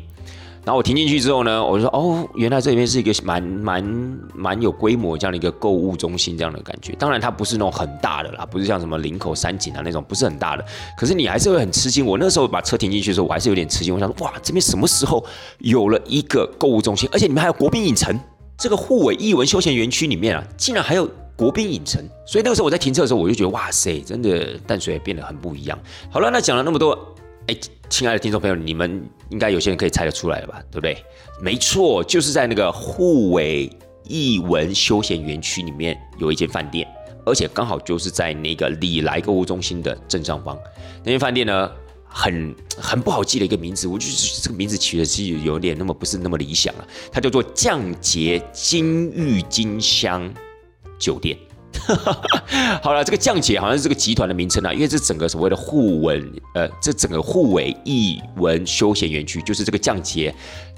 [0.65, 3.84] 然后我停进去之后呢，我就说哦，原来这边是一个蛮蛮
[4.34, 6.91] 蛮有规模这样的一个购物中心这样的感觉。
[6.93, 10.65] 当然它不是那种很大的啦，不是像什么林口三井啊那种，不是很大的。
[10.97, 12.04] 可是你还是会很吃惊。
[12.04, 13.93] 我那时候把车停进去的时候，我还是有点吃惊。
[13.93, 15.23] 我想说，哇，这边什么时候
[15.60, 17.08] 有了一个购物中心？
[17.13, 18.19] 而且你们还有国宾影城，
[18.58, 22.04] 这个护尾艺文休闲园区里面啊，竟然还有国宾影城。
[22.25, 25.78] 所以那个时候我在停车的时候，我就觉得哇塞，真的淡水也变得很不一样。
[26.10, 26.97] 好了，那讲了那么多。
[27.47, 27.56] 哎，
[27.89, 30.61] 亲爱的听众朋友，你们应该有些人可以猜得出来了吧？
[30.71, 30.97] 对不对？
[31.39, 33.69] 没错，就是在那个护尾
[34.03, 36.87] 艺文休闲园区里面有一间饭店，
[37.25, 40.57] 而且刚好就是在那个里来购物中心的正上方。
[41.03, 41.71] 那间饭店呢，
[42.05, 46.87] 很很不好记的一个名字，我就是这个名字起的是有点那么不是那么理想啊。
[47.11, 50.33] 它叫做降节金玉金香
[50.97, 51.37] 酒店。
[52.81, 60.33] 好了，这个降解好像是这个集团的名称啊，因为这整个所谓的互文，呃，这整个互为艺文休闲园区，就是这个降解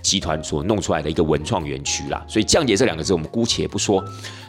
[0.08, 2.24] 集团所弄出来的一个文创园区啦。
[2.30, 4.02] 所以降解这两个字我们姑且不说。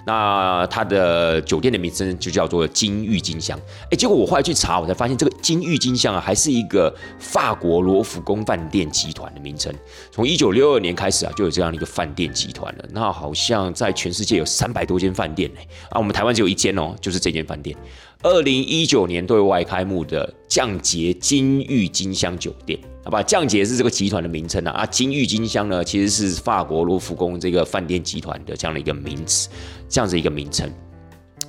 [0.07, 3.59] 那它的酒店的名称就叫做金玉金香，
[3.91, 9.75] 哎，结果我后来去查，我才发现这个金玉金香啊，还是一个法国罗浮宫饭店集团的名称。
[10.11, 12.85] 从一九六二年开始啊，就有这样的一个饭店集团了。
[12.91, 17.77] 那好像在全世界有三百多间饭店呢，啊，我们台湾只有一间哦，就是这间饭店。
[18.23, 29.49] 二零一九年对外开幕的降节金玉金香酒店，好吧，降解是这个集团的名称啊，啊，金郁金香呢，其实是法国罗浮宫这个饭店集团的这样的一个名词，
[29.89, 30.71] 这样子一个名称，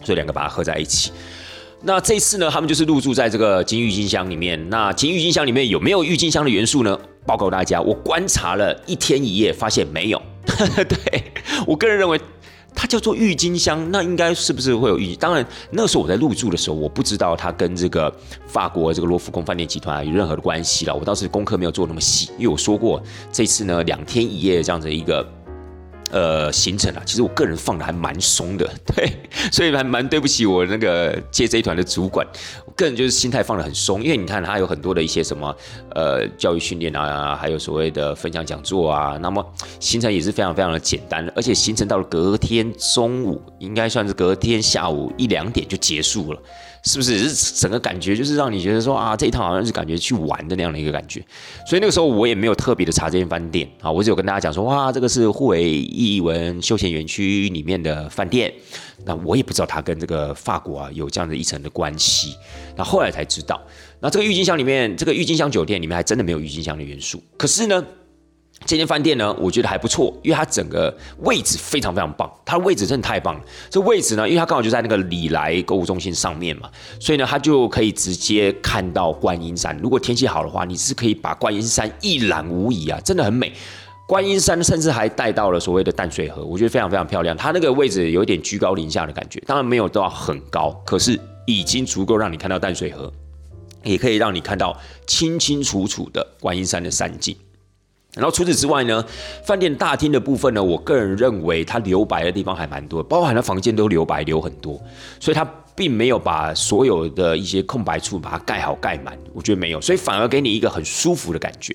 [0.01, 1.11] 所以两个把它合在一起。
[1.81, 4.69] 那这次呢，他们就是入住在这个金郁金香里面。
[4.69, 6.97] 那金郁金香里面有没有郁金香的元素呢？
[7.25, 10.21] 报告大家，我观察了一天一夜，发现没有。
[10.87, 11.23] 对
[11.67, 12.17] 我个人认为。
[12.81, 15.13] 它叫做郁金香，那应该是不是会有郁？
[15.13, 18.09] 当然，那时候我在入住的时候，我不知道它跟这个
[18.47, 20.95] 法国这个罗浮宫饭店集团有任何的关系了。
[20.95, 25.29] 我倒是功课没有做那么细，因为我说过这次呢两天一夜这样子一个。
[26.11, 29.11] 呃，行程啊，其实我个人放的还蛮松的， 对，
[29.51, 32.25] 所以还蛮对不起我那个接这一团的主管，
[32.65, 35.55] 我个人就是心态放的很松，因为你看他有很多的一些什么
[35.95, 39.45] 呃教育训练啊，还有所谓的分享讲座啊，那么
[39.79, 46.39] 行程也是非常非常的简单，而且行程到了隔天中午，应该算是隔天下午一两点就结束了。
[46.83, 47.29] 是不是？
[47.29, 51.23] 是整个感觉就是让你觉得说啊这一趟好像是感觉去玩的那样的一个感觉，
[51.67, 58.53] 所以那个时候我也没有特别的查这间饭店啊，我只有跟大家讲说哇这个是护卫艺文休闲园区里面的饭店，
[59.05, 62.35] 那我也不知道它跟这个法国啊有这样的一层的关系，
[62.75, 63.61] 那后来才知道，
[63.99, 67.85] 那这个郁金香里面这个郁金香酒店里面还真的没有郁金香的元素，可是呢。
[68.65, 73.41] 这间饭店呢，我觉得还不错，因为它整个位置非常非常棒，它的位置真的太棒了。
[73.69, 76.69] 这位置呢，因为它刚好就在那个里来购物中心上面嘛，
[76.99, 79.75] 所以呢，它就可以直接看到观音山。
[79.81, 83.51] 如果天气好的话，你是可以把观音山一览无遗啊，真的很美。
[84.07, 87.37] 观音山甚至还带到了所谓的淡水河，我觉得非常非常漂亮。
[87.37, 93.11] 它那个位置有一点居高临下的感觉，当然没有到很高，可是已经足够让你看到淡水河，
[93.83, 94.75] 也可以让你看到
[95.07, 97.35] 清清楚楚的观音山的山景。
[98.15, 99.05] 然后除此之外呢，
[99.45, 104.81] 饭店大厅的部分呢，我个人认为它留白的地方还蛮多，包含了房间都留白留很多，
[105.19, 111.73] 所以它并没有把所有的一些空白处把它盖好盖满，我觉得没有，所以反而给你一个很舒服的感觉，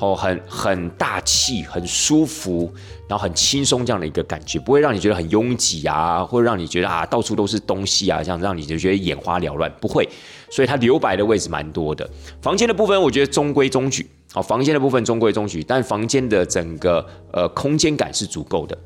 [0.00, 2.70] 哦，很很大气，很舒服，
[3.08, 10.06] 然后很轻松这样的一个感觉，不会让你觉得很拥挤啊，或者让你觉得啊到处都是东西啊，这样让你就觉得眼花缭乱，不会，
[10.50, 12.10] 所以它留白的位置蛮多的。
[12.42, 14.10] 房间的部分我觉得中规中矩。
[14.32, 18.78] 好，房间的部分中规中矩，但房间的整个呃空间感是足够的，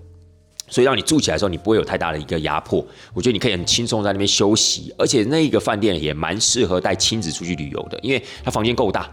[0.68, 2.82] 所以让你住起来的时候，你不会有太大的一个压迫。
[3.12, 9.06] 我觉得你可以很轻松在那边休息，而且那个饭店也蛮适合带亲子出去旅游的，因为它房间够大。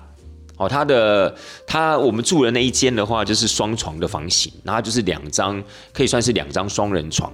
[0.56, 1.36] 哦，它的
[1.68, 7.30] 它我们住的那一间的话，就是双床的房型，然后就是两张可以算是两张双人床。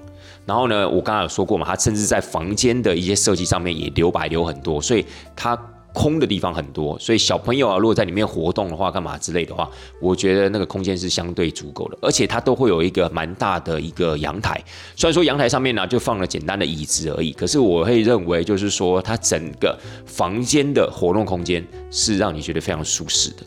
[0.48, 5.06] 然后呢，我刚刚有说过嘛，它甚至在房间的一些设计上面也留白留很多，所以
[5.36, 5.56] 它。
[5.98, 9.68] 空的地方很多，所以小朋友啊，如果在里面活动的话，干嘛之类的话，
[10.00, 14.64] 我觉得那个空间是相对足够的，而且它都会有一个蛮大的一个阳台。
[14.96, 23.38] 虽然说阳台上面呢就放了简单的椅子而已，可是我会认为就是说，它整个房间的活动空间是让你觉得非常舒适的。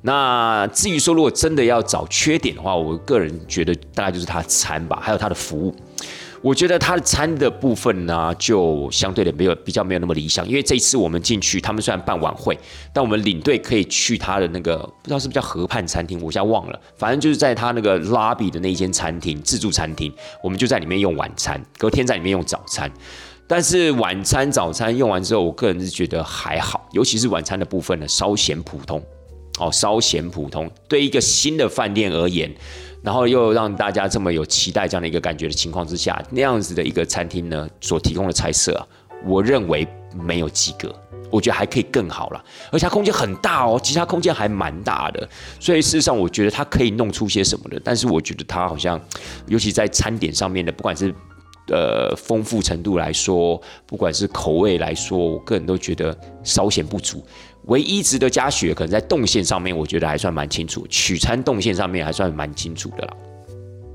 [0.00, 5.74] 那至于说如果真的要找缺点的话，我个人觉得大概就是它餐吧，还有它的服务。
[6.42, 12.58] 我觉得他的餐的部分呢，就相对的没有比较没有那么理想，因为这一次我们进去，他们虽然办晚会，
[12.92, 22.90] 但我们领队可以去他的那个不知道是不是叫河畔餐厅，我现在忘了，反正就是在他那个拉比的那一间餐厅自助餐厅，我们就在里面用晚餐，隔天在里面用早餐。
[23.46, 29.00] 但是晚餐、早餐用完之后，我个人是觉得还好，尤其是晚餐的部分呢，稍显普通，
[29.60, 32.52] 哦，稍显普通，对一个新的饭店而言。
[33.02, 38.86] 然后又让大家这么有期待这样的一个感觉的情况之下，那样子的一个餐厅呢，所提供的菜色啊，
[39.26, 40.94] 我认为没有及格，
[41.28, 42.44] 我觉得还可以更好了。
[42.70, 47.80] 而且它空间很大哦，其实它空间还蛮大的，所以事实上我觉得它可以弄出些什么的。
[47.84, 49.00] 但是我觉得它好像，
[49.46, 51.12] 尤其在餐点上面的，不管是
[51.68, 57.24] 呃丰富程度来说，不管是口味来说，我个人都觉得稍显不足。
[57.66, 60.86] 唯一值得加血，可能在动线上面，我觉得还算蛮清楚。
[60.88, 63.16] 取餐动线上面还算蛮清楚的啦。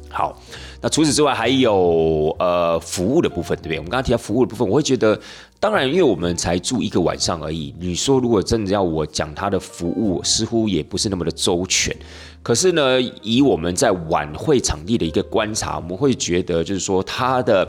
[0.10, 0.42] 好，
[0.82, 3.78] 那除此之外还有呃服务的部分，对不对？
[3.78, 5.20] 我们刚刚提到服务的部分，我会觉得，
[5.60, 7.76] 当然，因为我们才住一个晚上而已。
[7.78, 11.96] 你说如果真的要我讲他的服务，似乎也不是那么的周全。
[12.42, 17.68] 可是呢，以我们在晚会场地的一个观察，我们会觉得，就是说他的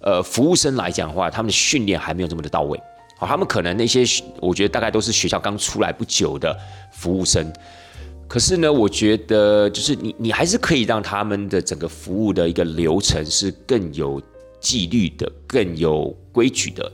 [0.00, 2.80] 呃服务生来讲的话，他们的训练还没有这么的到位。
[3.16, 4.04] 好，他们可能那些，
[4.40, 6.56] 我觉得大概都是学校刚出来不久的
[6.92, 7.52] 服务生。
[8.26, 14.20] 可是呢，我觉得就是你，你还是可以让他们的整个服务的一个流程是更有
[14.60, 16.90] 纪律的，更有规矩的。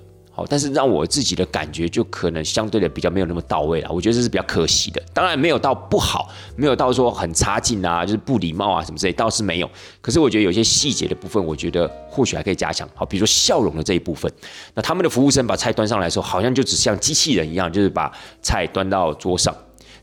[0.49, 5.03] 但是让我自己的感觉就可能相对的比较没有那么到位了，我觉得这是比较可惜的。
[5.13, 9.71] 当然没有到不好，没有到说很差劲啊，就是不礼貌啊什么之类，倒是没有。
[10.01, 12.89] 可是我觉得有些细节的部分，我觉得或许还可以加强。
[12.95, 14.31] 好，比如说笑容的这一部分，
[14.75, 19.55] 那他们的服务生把菜端上来的时候，好像就只像机器人一样，就是把菜端到桌上，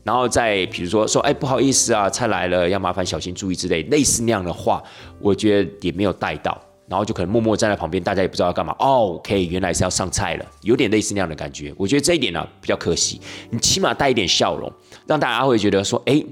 [0.02, 4.82] 然后再比如说说，哎，不好意思啊，菜来了，要麻烦小心注意之类，类似那样的话，
[5.20, 6.56] 我觉得也没有带到。
[6.88, 8.74] 然后就可能默默站在旁边，大家也不知道要干嘛。
[8.78, 11.72] 哦，OK，原来是要上菜了，有点类似那样的感觉。
[11.76, 13.20] 我觉得这一点呢比较可惜，
[13.50, 14.72] 你起码带一点笑容，
[15.06, 16.24] 让大家会觉得说，哎，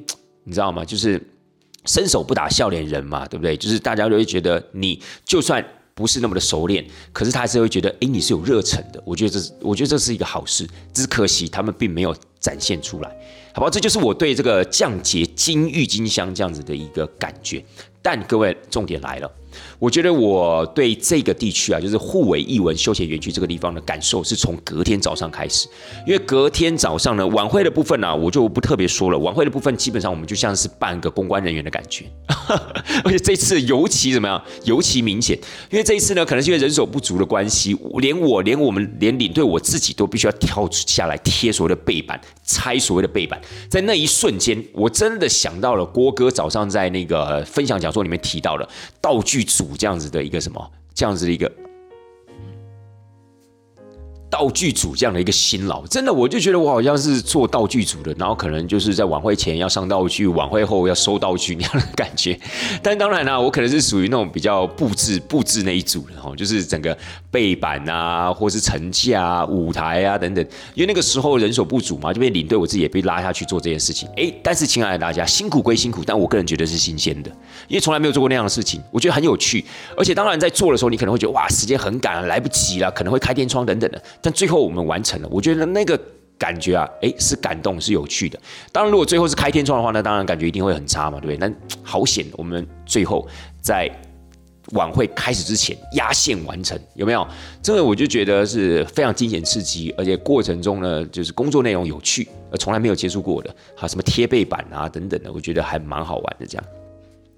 [0.44, 0.84] 你知道吗？
[0.84, 1.20] 就是
[1.84, 3.56] 伸手不打笑脸人嘛，对不对？
[3.56, 5.64] 就是大家都会觉得你就算
[5.94, 9.02] 不是那么的熟练，可是他还是会觉得，哎，你是有热忱的。
[9.04, 10.66] 我觉得这是，我觉得这是一个好事。
[10.92, 13.08] 只是可惜他们并没有展现出来，
[13.52, 13.70] 好不好？
[13.70, 17.64] 这就是我对这个降解金郁金香这样子的一个感觉。
[18.02, 19.30] 但各位，重点来了。
[19.78, 25.68] 我觉得我对这个地区啊，就是互为艺文休闲园区这个地方的感受，是从隔天早上开始。
[26.06, 29.18] 因为隔天早上呢，晚会的部分呢，我就不特别说了。
[29.18, 32.06] 晚会的部分基本上我们就像是半个公关人员的感觉，
[33.04, 35.36] 而且这次尤其怎么样，尤其明显。
[35.70, 43.38] 因为这一次呢，可能是因为人手不足的关系，连我连我们连领队我自己都必须要跳下来贴所谓的背板，拆所谓的背板。
[43.68, 48.66] 在那一瞬间，我真的想到了郭哥早上在那个分享讲座里面提到的
[49.02, 49.65] 道具组。
[49.74, 51.50] 这样子的一个什么，这样子的一个。
[54.36, 62.38] 道具组这样的一个辛劳，真的我就觉得我好像是做道具组的，然后可能就是在晚会前要上道具，晚会后要收道具那样的感觉。
[62.82, 66.94] 但当然啦，我可能是属于那种比较布置布置那一组的哈，就是整个
[67.30, 70.44] 背板啊，或是层架、舞台啊等等。
[70.74, 74.06] 因为那个时候人手不足嘛，就被领队我自己也被拉下去做这件事情。
[74.18, 77.30] 哎，但是亲爱的大家，辛苦归辛苦，但我个人觉得是新鲜的，
[77.68, 79.64] 因为从来没有做过那样的事情，我觉得很有趣。
[79.96, 84.02] 而且当然在做的时候，你可能会觉得哇，时间很赶，来不及了，可能会开天窗等等的。
[84.26, 85.96] 但最后我们完成了，我觉得那个
[86.36, 88.36] 感觉啊，诶，是感动，是有趣的。
[88.72, 91.36] 当然，如果最后是开天窗的话，那当然感觉一定会很差嘛，对不对？
[91.36, 93.24] 那好险，我们最后
[93.60, 93.88] 在
[94.72, 97.24] 晚会开始之前压线完成，有没有？
[97.62, 106.44] 这个我就觉得是非常惊险刺激，而且过程中呢，就是工作内容有趣，而从来没有接触过的，好什么贴背板啊等等的，我觉得还蛮好玩的。
[106.44, 106.64] 这样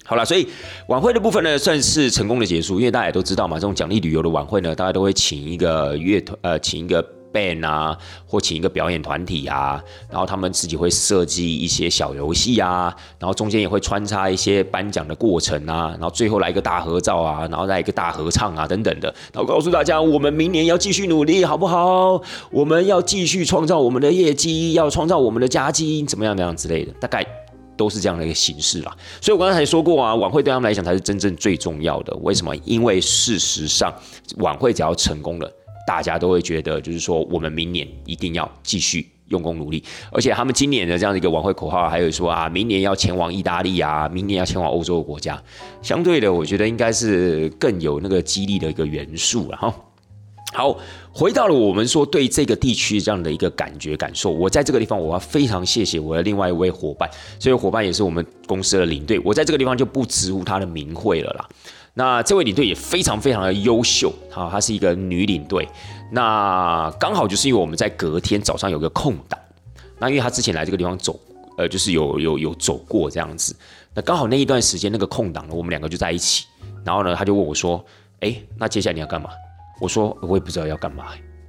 [0.09, 0.49] 好了，所以
[0.87, 7.05] 晚会的部分呢，算是成功的结束，因为大家也都知道嘛，这种奖励旅游的晚会呢，大家都会请一个乐团，呃，请一个。
[7.31, 7.95] band 啊，
[8.27, 9.79] 或请一个表演团体啊，
[10.11, 22.19] 然后他们自己会设计一些小游戏啊，然后中间也会穿插一些颁奖的过程啊，然后最后来一个大合照啊，然后再一个大合唱啊等等的，然后告诉大家我们明年要继续努力，好不好？
[22.51, 27.23] 我们要继续创造我们的业绩，要创造我们的佳绩，怎么样怎样之类的，大概
[27.79, 28.95] 都是这样的一个形式啦。
[29.23, 32.15] 所以我刚才说过啊，晚会对他们来讲才是真正最重要的。
[32.17, 32.55] 为什么？
[32.65, 33.95] 因为事实上，
[34.39, 35.51] 晚会只要成功了，
[35.87, 39.83] 大家都会觉得，就是说我们明年一定要继续用功努力。
[40.11, 45.41] 而且他们今年的这样的一个晚会口号，还有说啊，明年要前往意大利啊，明年要前往欧洲的国家。
[45.81, 49.75] 相对的，我觉得应该是更有那个激励的一个元素了哈。
[50.55, 50.77] 好，
[51.13, 54.31] 回到了我们说对这个地区这样的一个感觉感受。
[54.31, 59.21] 我在这个地方，我要非常谢谢我的另外一位伙伴，这位伙伴也是我们公司的领队。
[59.25, 61.49] 我在这个地方就不直呼他的名讳了啦。
[61.93, 65.69] 那这位领队也非常非常的优秀，好，她是一个女领队。
[66.11, 69.39] 那刚好就是因为我们在隔天早上有个空档，
[69.99, 71.19] 那因为她之前来这个地方走，
[71.59, 73.55] 呃，就是有有有走过这样子。
[73.95, 76.47] 那刚好那一段时间那个空档呢，我们两个就在一起。
[76.85, 77.85] 然后呢，他就问我说
[78.21, 79.29] ：“哎，那接下来你要干嘛？”
[79.81, 81.07] 我说我也不知道要干嘛，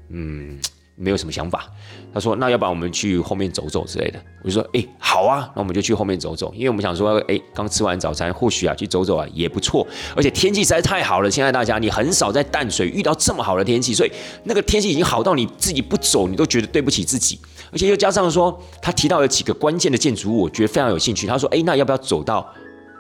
[0.09, 0.59] 嗯，
[0.95, 1.67] 没有什么想法。
[2.13, 4.19] 他说那要不然我们去后面走走之类的。
[4.43, 9.85] 我就说哎好啊，那我们就去后面走走，因为我们想说哎刚吃完早餐，或许啊去走走啊也不错。
[10.15, 14.11] 而且天气实在太好了，现在大家你很少在淡水遇到这么好的天气，所以
[14.43, 17.39] 那个天气已经好到你自己不走你都觉得对不起自己。
[17.71, 21.27] 而且又加上说他提到了几个关键的建筑物，我觉得非常有兴趣。
[21.27, 22.51] 他说哎那要不要走到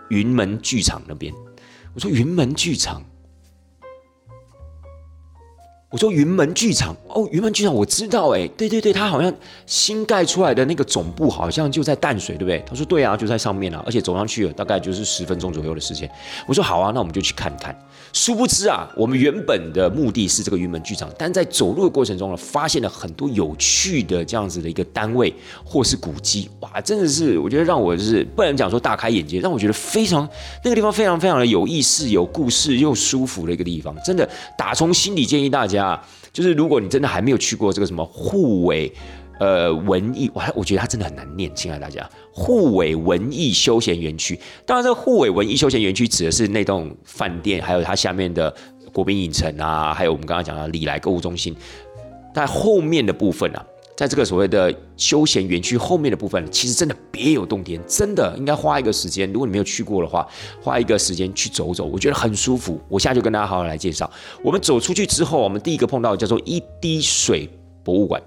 [0.09, 1.33] 云门剧场那边？
[1.93, 3.03] 我说云门剧场。
[5.89, 9.33] 我说云门剧场哦，云门剧场我知道哎，对对对，他好像
[9.65, 12.63] 新盖出来的那个总部好像就在淡水，对不对？
[12.67, 16.07] 他说对啊，就在上面啊，而且走上去了大概就是十分钟左右的时间。
[16.45, 17.75] 我说好啊，那我们就去看看。
[18.13, 25.33] 殊不知啊，我们原本的目的是这个云门剧场，但在走路的过程中呢，发现了很多有趣的这样子的一个单位
[25.63, 30.27] 或是古迹，哇，真的是我觉得让我就是不能讲说大开眼界，让我觉得非常
[30.63, 35.78] 那个地方非常非常的有意思、有故事又舒服的一个地方，真的打从心底建议大家，
[36.31, 38.91] 就是如果你真的还没有去过这个什么护尾。
[39.39, 44.37] 呃，文艺，我还我觉得它真的很难念，亲爱的大家，护尾文艺休闲园区。
[44.65, 48.53] 当然，这个护尾文艺休闲园区指的是那栋饭店，还有它下面的
[48.91, 51.55] 国宾影城啊，还有我们刚刚讲的里来购物中心。
[52.35, 53.65] 在后面的部分啊，
[53.99, 59.29] 在这个所谓的休闲园区后面的部分，其实真的别有洞天，真的应该花一个时间。
[59.33, 60.25] 如果你没有去过的话，
[60.61, 62.79] 花一个时间去走走，我觉得很舒服。
[62.87, 64.09] 我现在就跟大家好好来介绍。
[64.41, 67.49] 我们走出去之后，我们第一个碰到叫做一滴水
[67.83, 68.23] 博物馆。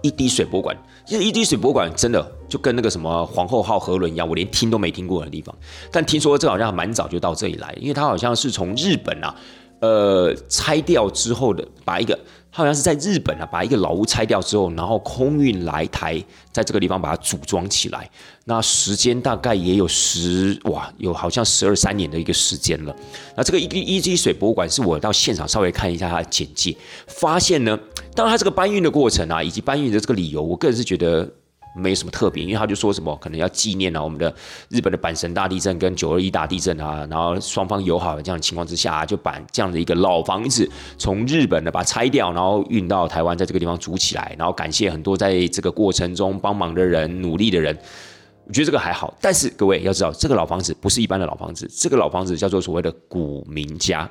[0.00, 5.54] 一滴水博物馆，其实一滴水博物馆真的就跟那个什么皇后号河轮一样，我连听都没听过的地方。
[5.90, 9.34] 但听说这好像蛮早就到这里来，因为它好像是从日本啊，
[9.82, 12.18] 呃，拆掉之后的，把一个。
[12.54, 16.22] 好像是在日本啊，把一个老屋拆掉之后，然后空运来台，
[16.52, 18.10] 在这个地方把它组装起来。
[18.44, 22.94] 那时间大概也有十哇，有好像十二三年的一个时间了。
[23.34, 26.76] 那这个一一滴水博物馆是我到现场稍微看一下它的简介，
[27.06, 27.78] 发现呢，
[28.14, 31.26] 当然它这个搬运的过程啊，以及搬运的这个理由，我个人是觉得。
[31.74, 34.34] 没什么特别，因为他就说什么可能要纪念啊，我们的
[34.68, 40.68] 日本的阪神大地震跟九二一大地震啊，然后双方友好的这样的情况之下，就把这样的一个老房子
[40.98, 47.76] 从日本的把它拆掉，然后运到台湾，在这个地方组起来，然后感谢很多在这个过程中帮忙的人、努力的人。
[48.44, 54.10] 我觉得这个还好，但是各位要知道，这个老房子不是一般的老房子，这个老房子叫做所谓的古民家。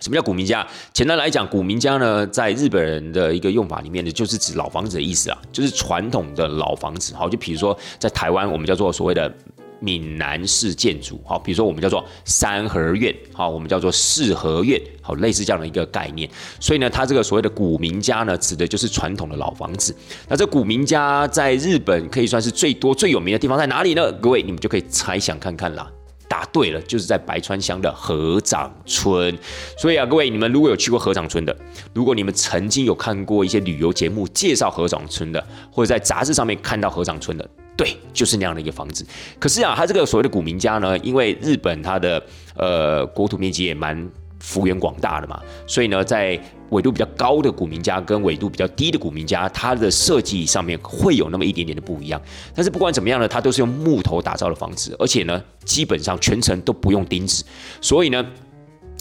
[0.00, 0.66] 什么叫古民家？
[0.92, 7.14] 简单来讲，古民家呢，在日本人的一个用法里面呢，就是指老房子的意思啊，就是传统的老房子。
[7.14, 9.32] 好，就比如说在台湾，我们叫做所谓的
[9.80, 11.20] 闽南式建筑。
[11.24, 13.14] 好，比如说我们叫做三合院。
[13.32, 14.80] 好，我们叫做四合院。
[15.00, 16.28] 好，类似这样的一个概念。
[16.60, 19.96] 所以呢，它这个所谓的古民家呢，指的就是传统的老房子。
[20.28, 24.12] 那这古民家在日本可以算是最多最有名的地方在哪里呢？
[24.20, 25.90] 各位，你们就可以猜想看看啦。
[26.28, 29.36] 答对了，就是在白川乡的合掌村。
[29.78, 31.56] 所以啊，各位，你们如果有去过合掌村的，
[31.92, 39.06] 如果你们曾经有看过一些旅游节目介绍合掌村的，或者在杂志上面看到合掌村的，对，就是那样的一个房子。
[39.38, 42.22] 可是啊，它这个所谓的古民家呢，因为日本它的
[42.54, 44.08] 呃国土面积也蛮。
[44.40, 46.38] 幅员广大的嘛，所以呢，在
[46.70, 52.20] 纬度比较高的古民家跟纬度比较低的古民家，它的设计上面会有那么一点点的不一样。
[52.54, 57.44] 但是不管怎么样呢，它都是用木头打造的房子，而且呢，基本上全程都不用钉子。
[57.80, 58.24] 所以呢，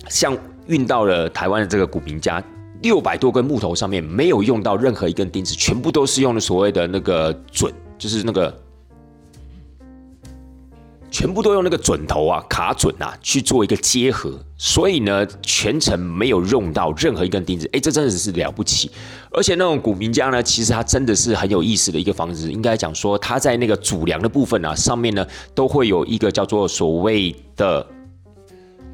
[0.07, 2.43] 像运到了台湾的这个古民家，
[2.81, 8.64] 六百多根木头上面没有用到任何一根钉子，全部都是用的所谓的那个准，就是那个。
[11.15, 17.69] 全部都用那个准头啊，卡准啊去做一个结合，所以呢，全程没有用到任何一根钉子。
[17.71, 18.91] 哎，这真的是了不起！
[19.31, 22.51] 而且那种古民家呢，其实它真的是很有意思的一个房子。
[22.51, 27.87] 应该讲说，它在那个主梁的部分啊，上面呢，都会有一个叫做所谓的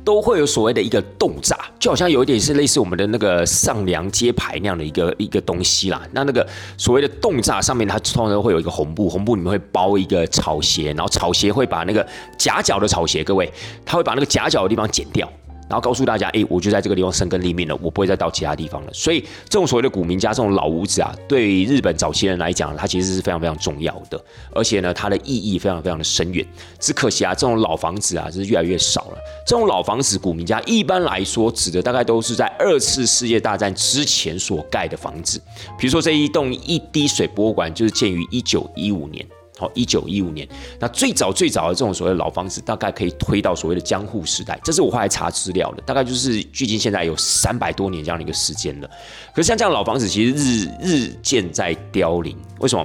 [0.03, 6.01] 都会有所谓的一个洞炸，就好像有一点是类似我们的那个上梁揭牌那样的一个一个东西啦。
[6.11, 6.45] 那那个
[6.77, 12.05] 所谓的洞炸上面，它通常会有一个红布，红布里面会包一个草鞋，然后草鞋会把那个
[12.37, 13.51] 夹脚的草鞋，各位，
[13.85, 15.29] 它会把那个夹脚的地方剪掉。
[15.71, 18.91] 然后告诉大家，哎，我就在这个地方生根立命了，我不会再到其他地方了。
[18.91, 24.21] 所以，这种所谓的古民家，这种老屋子啊，对日本早期人来讲，它其实是非常非常重要的，
[24.53, 26.45] 而且呢，它的意义非常非常的深远。
[26.77, 29.17] 只可惜啊，这种老房子啊，是越来越少了。
[29.47, 35.41] 这种老房子，古民家一般来说指的大概都是在二次世界大战之前所盖的房子，
[35.79, 39.25] 比如说这一栋一滴水博物馆，就是建于一九一五年。
[39.61, 40.47] 好，一九一五年，
[40.79, 48.89] 那最早最早的这种所谓老房子，大概可以推到所谓的江户时代，这是我后来查资料的，大概就是距今现在有三百多年这样的一个时间了。
[49.35, 52.35] 可是像这样老房子，其实日日渐在凋零。
[52.57, 52.83] 为什么？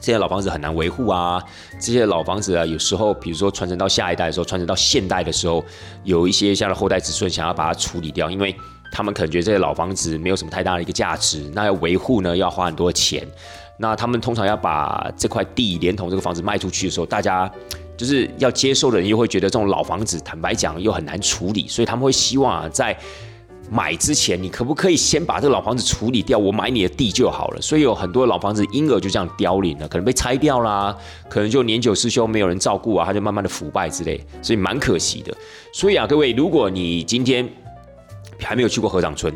[0.00, 1.42] 这些老房子很难维护啊，
[1.80, 5.64] 这些老房子啊，有时候比如说传承到下一代的时候，传承到现代的时候，
[6.04, 8.54] 有一些像后代子孙想要把它处理掉，因为
[8.92, 13.26] 他们可能觉得这些老房子没有什么太大的一个价值，那要维护呢，要花很多钱。
[13.78, 17.50] 那他们通常要把这块地连同这个房子卖出去的时候，大家
[17.96, 22.96] 就是要接受的人又会觉得这种老房子，坦白讲又很难处理，所以他们会希望啊，在
[23.70, 27.60] 买之前，你可不可以先把这个老房子处理掉，我买你的地就好了。
[27.60, 30.96] 所以有很多老房子因而就这样凋零了，可能被拆掉啦，
[31.28, 35.34] 可能就年久失修，没有人照顾啊，它就慢慢的腐败之类，所以蛮可惜的。
[35.72, 37.46] 所以啊，各位，如果你今天
[38.40, 39.32] 还没有去过河掌村，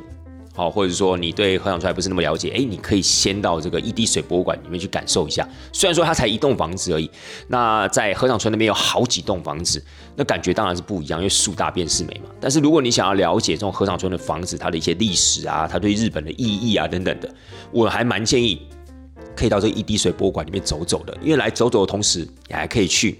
[0.54, 5.48] 好，或者说你对河长村还不是那么了解，哎，你可以先到这个一滴水博物馆里面去感受一下。
[5.72, 7.10] 虽然说它才一栋房子而已，
[7.48, 9.82] 那在河长村那边有好几栋房子，
[10.14, 12.30] 那感觉当然是不一样，因为树大便是美嘛。
[12.38, 17.34] 但是如果你想要了解这种河长村的房子，它的一些历史啊，它对日本的意义啊等等的，
[17.70, 18.60] 我还蛮建议
[19.34, 23.18] 可以到这一滴水博物馆里面走走的，因为来走走的同时，你还可以去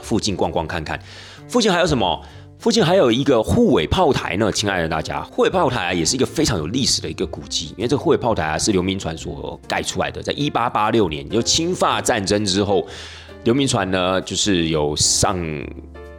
[0.00, 1.00] 附近逛逛看看。
[1.46, 2.20] 附近还有什么？
[2.58, 12.84] 附近还有一个护卫炮台呢，亲爱的大家，护卫炮台啊，也是一个非常有历史的一个古迹，因为这个护卫炮台啊是刘铭传所盖出来的，在一八八六年，就侵法战争之后，
[13.44, 15.38] 刘铭传呢就是有上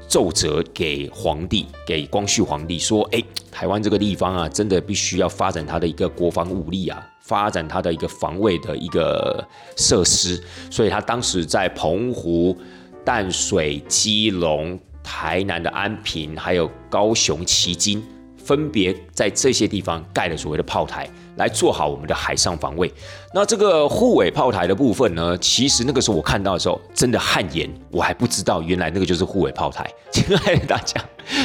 [0.07, 3.21] 奏折给皇帝，给光绪皇帝说，哎，
[3.51, 12.55] 台湾这个地方啊，真的必须要发展它的一个国防武力啊，发展它的一个防卫的一个设施，所以他当时在澎湖、
[13.03, 14.79] 淡水、基隆。
[15.09, 18.03] 台南的安平，还有高雄旗津，
[18.35, 22.91] 分别在这些地方盖了所谓的炮台，来做好我们的海上防卫。
[23.33, 29.89] 那这个护卫炮台的部分呢，其实那个时候我看到的时候，真的汗颜，我还不知道原来那个就是护卫炮台。
[30.11, 31.03] 亲爱的大家，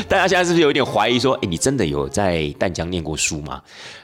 [0.08, 3.60] 大家现在是不是有点怀疑说，哎，你真的有在淡江念过书吗？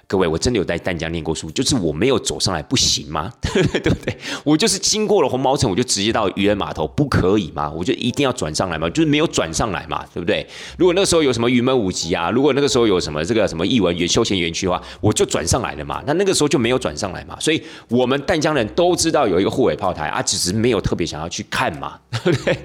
[0.07, 3.30] 各位，我真的有在淡江念过书，就是我没有走上来不行吗？
[3.41, 4.16] 对不对？
[4.43, 7.70] 我就是经过了红毛城，我就直接到渔人码头，不可以吗？
[7.70, 8.89] 我就一定要转上来吗？
[8.91, 10.47] 就是没有转上来嘛，对不对？
[10.78, 16.03] 如果那个时候有什么云门舞集啊，如果那个时候有什么这个什么艺文园休闲园区的话，我就转上来了嘛。
[16.07, 17.39] 那那个时候就没有转上来嘛。
[17.41, 22.57] 所以我们淡江人都知道有一个护尾炮台啊，只是没有特别想要去看嘛， 对不对？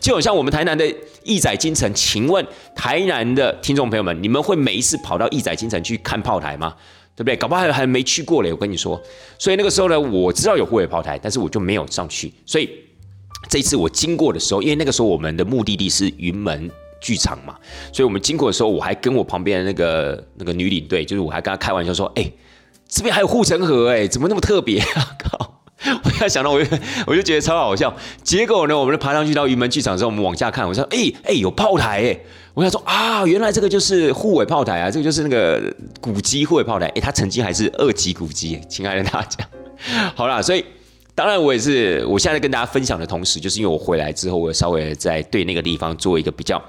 [0.00, 0.84] 就好像我们台南的
[1.22, 2.44] 义载金城，请问
[2.74, 6.74] 台南的听众朋友们，你们会每一次跑到义载金城去看炮台吗？
[7.14, 7.36] 对不对？
[7.36, 8.98] 搞不好还还没去过嘞，我跟你说。
[9.38, 12.32] 所以那个时候呢，我知道有护卫炮台，但是我就没有上去。
[12.46, 12.68] 所以
[13.50, 16.70] 这一次我经过的时候，因为那个时候我们的目的地是云门
[17.02, 17.54] 剧场嘛，
[17.92, 22.32] 所以我们经过的时候，我还跟我旁边的那个那个女领队，就是我还跟她开玩笑说：“哎，
[22.94, 24.86] 这边还有护城河哎，怎么那么特别啊？”
[25.18, 25.62] 靠！
[25.84, 26.76] 我要想到我就
[27.06, 27.92] 我就觉得超好笑。
[28.22, 32.20] 结果呢，我们爬上去到云门剧场之后，我们往下看，我说：“哎哎，有炮台哎。”
[32.54, 39.48] 我想说啊，原来这个就是护卫炮台啊，这个就是那个古迹护卫炮台，哎，它曾经还是二级古迹，亲爱的大家，
[40.14, 40.62] 好啦，所以
[41.14, 46.62] 当然我也是，我现在跟大家分享的同时，就是因为我回来之后，我稍微在对那个地方做一个比较。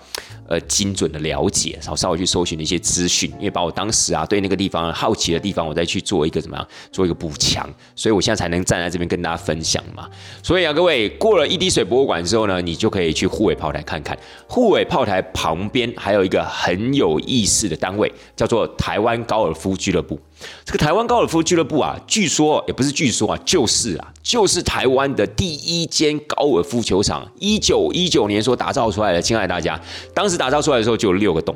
[0.47, 10.09] 呃，精准的了解，然后稍微去搜寻了一些资讯，因为把我当时啊对那个地方好奇的地方，我再去做一个怎么样，做一个补强，所以我现在才能站在这边跟大家分享嘛。
[10.43, 14.17] 所以啊，各位过了一滴水博物馆之后呢，你就可以去护卫炮台看看。
[14.47, 20.19] 护卫炮台旁边还有一个很有意思的单位，叫做台湾高尔夫俱乐部。
[20.65, 29.19] 这个台湾高尔夫俱乐部啊，据说也不是据说啊，就是啊，就是台湾的第一间高尔夫球场，一九一九年所打造出来的。
[29.19, 29.81] 亲爱的大家，
[30.13, 30.33] 当时。
[30.43, 31.55] 打造出来的时候就有六个洞，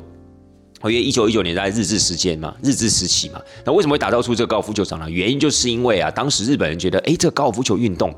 [0.83, 5.09] 因为一九一九年在日治时间嘛，日治时期嘛，那为什么会打造出这个高尔夫球场呢？
[5.09, 8.13] 原因就是因为啊，当时日本人觉得，哎，这个高尔夫球运动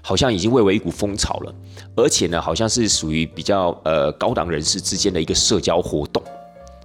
[0.00, 1.54] 好像已经蔚为一股风潮了，
[1.94, 6.22] 而且呢，好像是属于比较呃高档人士之间的一个社交活动，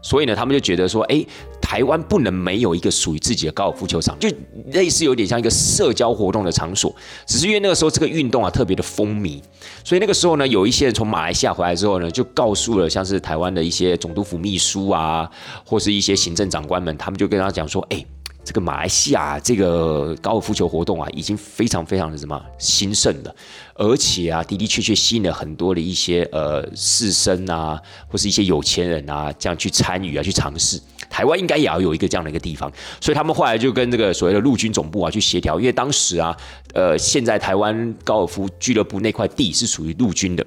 [0.10, 1.24] 所以呢，他们就觉得说，哎，
[1.62, 4.28] 台湾不能没有一个属于自己的高尔夫球场，就
[4.72, 6.92] 类似有点像一个社交活动的场所。
[7.28, 9.40] 只是因为那个时候这个运动啊特别的风靡，
[9.84, 15.30] 所以那个时候呢，有一些人从马来西亚回来之后呢，就告诉了像是台湾的一些总督府秘书啊，
[15.64, 18.04] 或是一些行政长官们，他们就跟他讲说，哎。
[18.50, 23.36] 这个马来西亚这个高尔夫球活动啊，已经非常非常的什么兴盛了，
[23.76, 30.82] 而且啊，的的确确吸引了很多的一些呃士绅啊，或是一些有钱人啊，这样去参与啊，去尝试。
[31.12, 36.36] 台湾应该也要有一个这样的一个地方，所以他们后来就跟这个所谓的陆军总部啊去协调，因为当时啊，
[36.74, 40.44] 呃，现在台湾高尔夫俱乐部那块地是属于陆军的，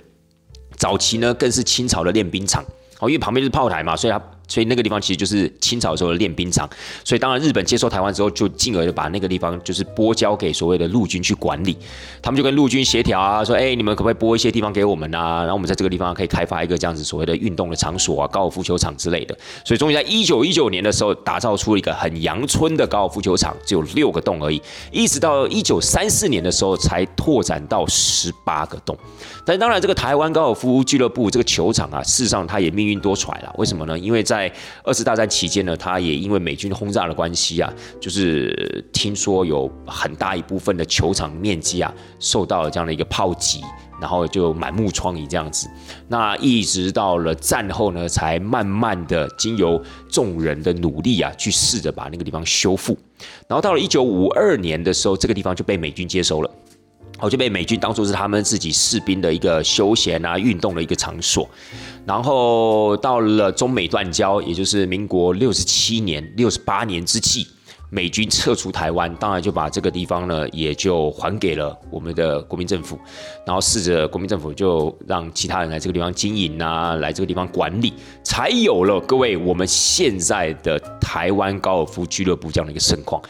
[0.77, 2.65] 早期呢更是清朝的练兵场，
[2.99, 4.21] 哦，因为旁边是炮台嘛，所以它。
[4.53, 6.69] 所以那个地方其实就是清朝时候的练兵场，
[7.03, 11.75] 所以当然日本接收台湾之后，就进而就把那个地方就是拨交给所谓的陆军去管理。
[12.21, 15.39] 他们就跟陆军协调啊，说：“哎，你们可不可以拨一些地方给我们啊？
[15.39, 19.35] 然后我们在这个地方可以开发一个这样子所谓的运动的场所啊，高尔夫球场之类的。”
[19.65, 24.61] 所以终于在一九一九年的时候，打造出了一个很阳春的高尔夫球场，只有六个洞而已。
[24.91, 28.95] 一直到一九三四年的时候，才拓展到十八个洞。
[29.45, 33.53] 但当然，这个台湾高尔夫俱乐部这个球场啊，事实上它也命运多舛了。
[33.59, 33.99] 为什么呢？
[33.99, 43.61] 因为在在二次大战期间呢，他也因为美军轰炸的关系啊，就是听说有很大一部分的球场面积啊受到了这样的一个炮击，
[44.01, 45.69] 然后就满目疮痍这样子。
[46.09, 52.97] 那一直到了战后呢，才慢慢的经由众人的努力啊，去试着把那个地方修复。
[53.47, 56.51] 然后到了一九五二年的时候，这个地方就被美军接收了。
[57.23, 61.49] 我就被美军当作是他们自己士兵的一个休闲啊、运动的一个场所。
[62.05, 67.47] 然后到了中美断交，也就是民国六十七年、六十八年之际，
[67.91, 72.99] 美军撤出台湾，当然就把这个地方呢，也就还给了我们的国民政府。
[73.47, 77.93] 然后试着国民政府就让其他人来这个地方经营啊，来这个地方管理，
[78.25, 83.23] 才有了各位我们现在的台湾高尔夫俱乐部这样的一个盛况。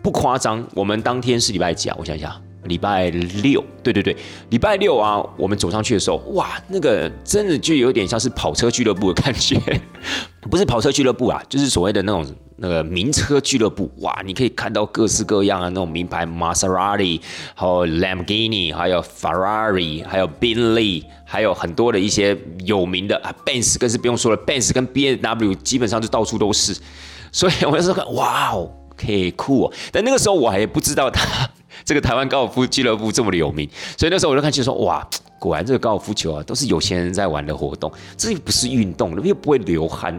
[0.00, 1.96] 不夸张，我们当天是礼拜几啊？
[1.98, 2.43] 我想想。
[2.64, 4.16] 礼拜六，对对对，
[4.50, 9.58] 礼拜六啊，我们走上去的时候，哇，那个真的就有点像是跑车俱乐部的感觉，
[10.50, 17.20] 不是跑车俱乐部啊，就是所谓的那种那个名车俱乐部，哇，你可以看到各式各样的那种名牌，Maserati，
[17.54, 26.74] 还有 Lamborghini，还有 Ferrari，还有宾利，还有很多的一些有名的啊，Benz 更是不用说了，Benz 跟 B M W 基本上就到处都是，
[27.32, 31.50] 所以我就说，哇哦，可以酷哦，但那个时候我还不知道他。
[31.84, 35.06] 这个台湾高尔夫俱乐部这么的有名，所以那时候我就看就说，哇，
[35.38, 40.18] 果然这个高尔夫球啊，都是有钱人在玩的活动，这又不是运动，又不会流汗。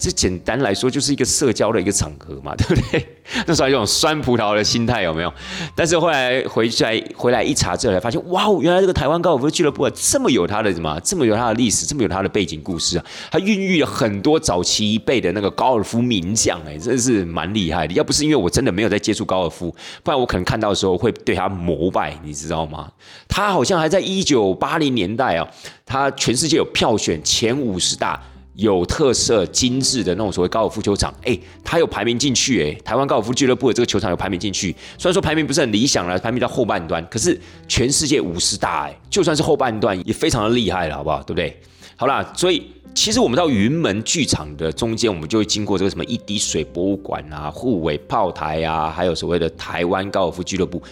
[0.00, 3.06] 这简单来说就是一个社交的一个场合嘛， 对不对？
[3.46, 5.32] 那时候有种酸葡萄的心态有没有？
[5.76, 17.92] 但是后来回去来回来一查之后，才发现哇，原来这个台湾高尔夫俱乐部，这么有它的什么，这么有它的历史，这么有它的背景故事啊，它孕育了很多早期一辈的那个高尔夫名将，哎，真的是蛮厉害的。
[17.92, 22.90] 要不是因为我真的没有在接触高尔夫，不然我可能看到的时候会对他膜拜，你知道吗？
[23.28, 25.46] 他好像还在一九八零年代啊，
[25.84, 28.20] 他全世界有票选前五十大。
[28.60, 34.70] 有特色、精致的那种所谓高尔夫球场，哎，它有排名进去，哎，台湾高尔夫俱乐部的这个球场有排名进去。
[34.98, 41.22] 虽然说排名不是很理想了，排名到后半段，可是全世界五十大，哎，就算是后半段也非常的厉害了，好不好？
[41.22, 41.58] 对不对？
[41.96, 50.82] 好啦，所以其实我们到云门剧场的中间，我们就会经过这个什么一滴水博物馆啊、护卫炮台啊，还有所谓的台湾高尔夫俱乐部。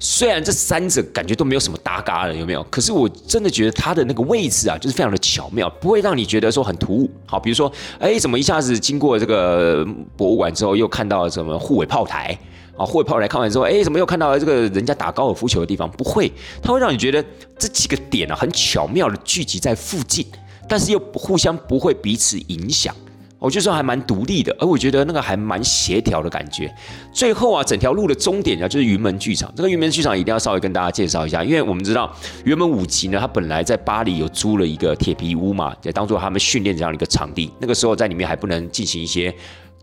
[0.00, 2.62] 虽然这三者感觉都没有什么搭嘎的，有没有？
[2.70, 7.10] 可是我真的觉得它的那个位置啊，就是非常的巧妙，不会让你觉得说很突兀。
[7.26, 9.84] 好，比如说，哎，怎么一下子经过这个
[10.16, 12.38] 博物馆之后，又看到什么护卫炮台
[12.76, 12.86] 啊？
[12.86, 15.90] 护卫炮台看完之后，哎，怎么又看到这个人家打高尔夫球的地方？
[15.90, 16.30] 不会，
[16.62, 17.24] 它会让你觉得
[17.58, 20.24] 这几个点啊，很巧妙的聚集在附近，
[20.68, 22.94] 但是又互相不会彼此影响。
[23.38, 26.72] 我就说还蛮独立的，而我觉得那个还蛮协调的感觉。
[27.12, 29.52] 最后啊，整条路的终点啊，就是云门剧场。
[29.56, 32.12] 这个云门剧场一定要稍微跟大家介绍一下，因为我们知道
[32.44, 37.50] 云门舞集呢，它本来在巴黎有租了一个铁皮屋嘛，也当做他们训练这样的一个场地。
[37.60, 39.34] 那个时候在里面还不能进行一些。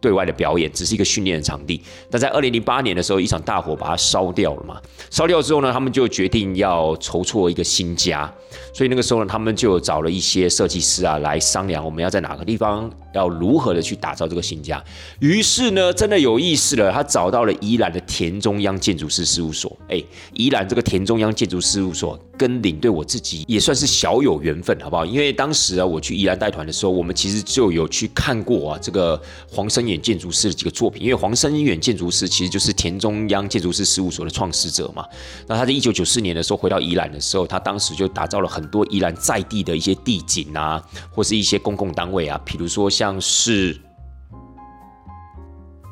[0.01, 1.82] 对外的表演只是一个训练的场地，
[2.12, 4.80] 但在二零零八年的时候，一场大火把它烧掉了嘛。
[5.10, 8.32] 烧掉之后呢，他们就决定要筹措一个新家，
[8.72, 14.84] 所以那个时候呢，他们就找了一些设计师啊来商量，我们要在哪个地方，要如何的去打造这个新家。
[15.20, 19.76] 于是呢，真的有意思了，他找到了宜兰的田中央建筑师事务所。
[19.88, 20.03] 哎，
[20.34, 25.05] 宜兰这个田中央建筑事务所跟领队我自己也算是小有缘分，好不好？
[25.05, 31.03] 因为当时啊，我去宜兰带团的时候，我们其实就有去看过啊，这个黄生远建筑师的几个作品。
[31.03, 35.05] 因为黄生远建筑师其实就是田中央建筑师事务所的创始者嘛。
[35.47, 43.80] 那他在一九九四年的时候回到宜兰的时候，他当时就打造了很多宜兰在地的一些地景啊，或是一些公共单位啊，比如说像像是，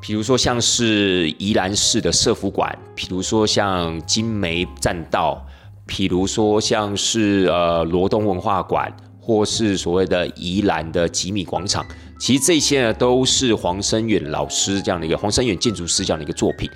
[0.01, 5.45] 比如说像是宜兰市的社福馆，比如说像金梅栈道。
[5.85, 11.85] 譬如说，像是呃罗东文化馆，或是所谓的宜兰的吉米广场，
[12.17, 16.67] 其实这些呢都是黄生远老师这样的一个黄生远建筑师这样的一个作品，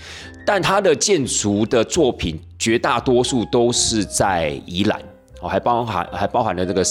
[0.46, 5.02] 但他的建筑的作品绝大多数都是在宜兰，
[5.42, 6.84] 哦，还包含还包含了这个。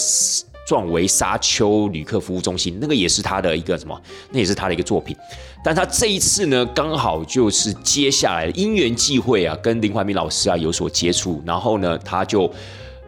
[0.67, 3.97] 壮维沙丘旅客服务中心，那个也是他的一个什么？
[4.31, 5.15] 那也是他的一个作品。
[5.63, 12.51] 但他这一次呢，刚好就是接下来因缘际会啊，跟林怀民老师啊有所接触，然后呢，他就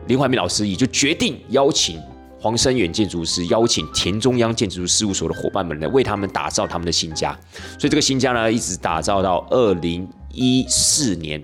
[0.07, 2.01] 林怀民老师也就决定邀请
[2.39, 7.37] 黄生远建筑师，邀请田中央建筑事务所的伙伴们来为他们打造他们的新家。
[7.77, 11.43] 所以这个新家呢，一直打造到二零一四年。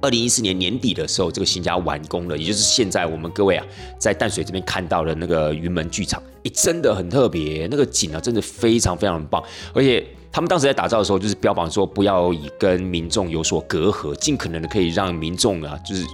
[0.00, 3.66] 二零一四年年底的时候，这个新家完工了，也就是现在我们各位啊，
[3.98, 9.42] 在淡水这边看到的那个云门剧场，诶，真的很特别，那个景啊，真的非常非常棒，
[9.72, 10.06] 而且
[10.36, 16.04] 他们当时在打造的时候，就是标榜说不要以跟民众有所隔阂，尽可能的可以让民众啊，就是。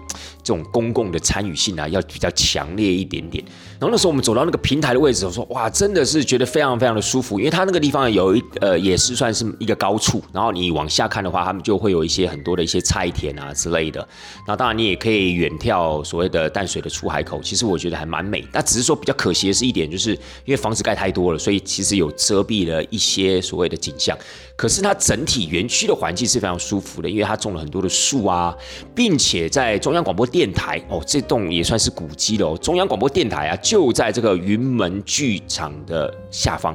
[0.45, 3.45] 这种公共的参与性啊，要比较强烈一点点。
[3.79, 10.20] 然后那时候我们走到那个平台的位置，我说哇，真的是觉得非常非常的舒服，因为它那个地方有一呃，也是算是一个高处。
[10.33, 14.05] 然后你往下看的话，他们就会有一些很多的一些菜田啊之类的。
[14.49, 18.45] 那当然你也可以远眺所谓的淡水的出海口，其实我觉得还蛮美。
[18.53, 20.11] 那只是说比较可惜的是一点，就是
[20.45, 24.11] 因为房子盖太多了，所以其实有遮蔽了一些所谓的景象。
[24.56, 28.56] 可是它整体园区的环境是非常舒服的，因为它种了很多的树啊，
[28.94, 32.56] 并且在中央广播电台哦，这栋也算是古迹了。
[32.58, 36.74] 中央广播电台啊，就在这个云门剧场的下方。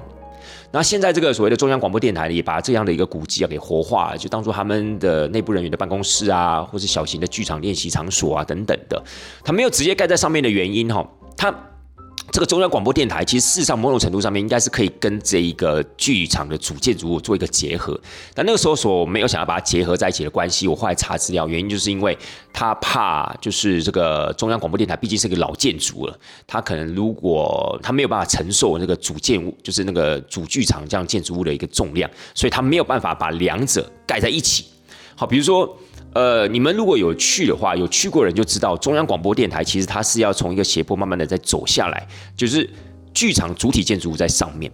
[0.71, 9.01] 那现在这个所谓的中央广播电台呢，也把这样的一个古迹啊给活化，就当做他们的内部人员的办公室啊，或是小型的剧场练习场所啊等等的。
[9.43, 11.53] 它没有直接盖在上面的原因哈，它。
[12.29, 17.99] 这个中央广播电台其实事实上某种程度上面应该是可以跟这一个剧场的主建筑物做一个结合，
[18.33, 22.15] 但那个时候所没有想要把它结合在一起的关系，我后来查资料，原因就是因为
[22.51, 34.65] 他怕就是这个中央广播电台毕竟是个老建筑了，他可能如果他没有办法承受那个主建物，就是那个主剧场这样建筑物的一个重量，所以他没有办法把两者盖在一起。
[35.15, 35.75] 好，比如说。
[36.17, 42.67] 呃，你们如果有去的话，有去过人就知道，中央广播电台其实它是要从一个斜坡慢慢的再走下来，就是
[43.13, 44.71] 剧场主体建筑物在上面，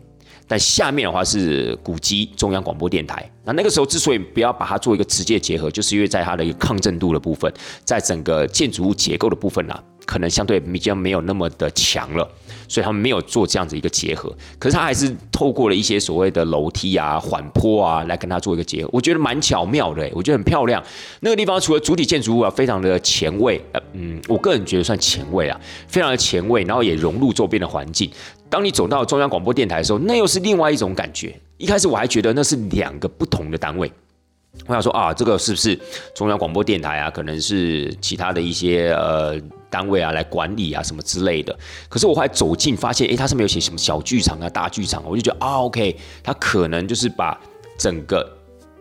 [0.47, 3.29] 但下面的话是古迹中央广播电台。
[3.43, 9.77] 那那个时候之所以不要把它做一个直接结合，就是因为在它的一个抗震度的部分，在整个建筑物结构的部分呢。
[10.05, 12.29] 可能相对比较没有那么的强了，
[12.73, 14.35] 所以他们没有做这样子一个结合。
[14.57, 20.83] 可是他还是透过了一些所谓的楼梯啊、缓坡啊来跟他做一个结合，我觉得蛮巧妙的，我觉得很漂亮。
[21.19, 28.09] 那个地方除了主体建筑物啊，非常的前卫，呃，嗯，我个人觉得算前卫啊，非常的前卫，然后也融入周边的环境。
[28.49, 31.39] 当你走到中央广播电台的时候，那又是另外一种感觉。
[31.57, 33.91] 一开始我还觉得那是两个不同的单位。
[34.67, 35.77] 我想说啊，这个是不是
[36.13, 37.09] 中央广播电台啊？
[37.09, 39.37] 可能是其他的一些呃
[39.69, 41.57] 单位啊来管理啊什么之类的。
[41.89, 47.37] 可是我后来走近发现，哎，它上面有写什么小剧场啊、大剧场，我就觉得啊，OK，它可能就是把
[47.77, 48.25] 整个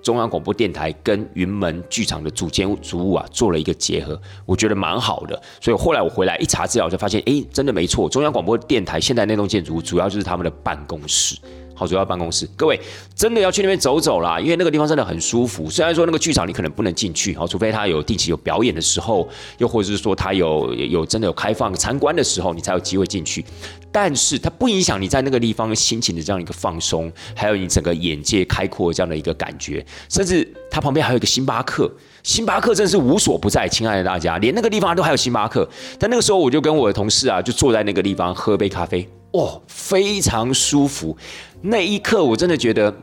[0.02, 5.40] 中央广播电台跟云门剧场的主建筑物啊做了一个结合，我觉得蛮好的。
[5.60, 11.36] 所以后来我回来一查资料，就发现，哎，真的没错，中央广播电台现在那栋建筑主要就是他们的办公室。
[11.82, 12.80] 好，主要办公室，各位
[13.16, 15.68] 真的要去那边走走啦，因为那个地方真的很舒服。
[15.68, 19.28] 虽然说那个剧场你可能不能进去，好，除非他有定期有表演的时候，
[19.58, 23.44] 又或者是说他有有真的有开放参观的时候，你才有机会进去。
[23.90, 29.84] 但是它不影响你在那个地方心情的这样一个放松，还有你整个眼界开阔这样的一个感觉。
[30.08, 31.90] 甚至它旁边还有一个星巴克，
[32.22, 35.68] 星巴克真是无所不在，亲爱的大家，连那个地方都还有星巴克。
[35.98, 39.06] 但那个时候我就跟我的同事啊，就坐在那个地方喝杯咖啡。
[39.32, 41.16] 哦，非常舒服！
[41.62, 42.94] 那一刻，我真的觉得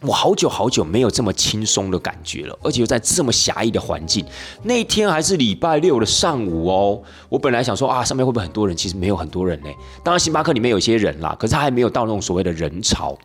[0.00, 4.24] 我好久好久没有这么轻松的感觉了，而且又在这么狭义的环境。
[4.62, 7.02] 那一天还是礼拜六的上午哦。
[7.28, 8.76] 我本来想说啊，上面会不会很多人？
[8.76, 9.68] 其实没有很多人呢。
[10.04, 13.16] 当然，星巴克里面有些人啦，可是他还没有到那种所谓的人潮。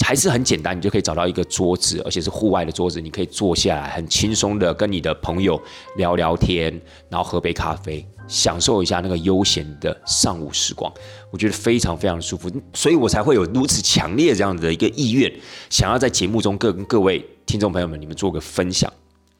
[0.00, 5.58] 还是很简单，你就可以找到一个桌子，而且是户外的桌子，你可以坐下来，很轻松的跟你的朋友
[5.96, 6.78] 聊聊天，
[7.08, 10.92] 然后喝杯咖啡，享受一下那个悠闲的上午时光。
[11.30, 15.32] 我觉得非常非常舒服，所以我才会有如此强烈这样子的一个意愿，
[15.70, 18.92] 想要在节目中跟各位听众朋友们你们做个分享。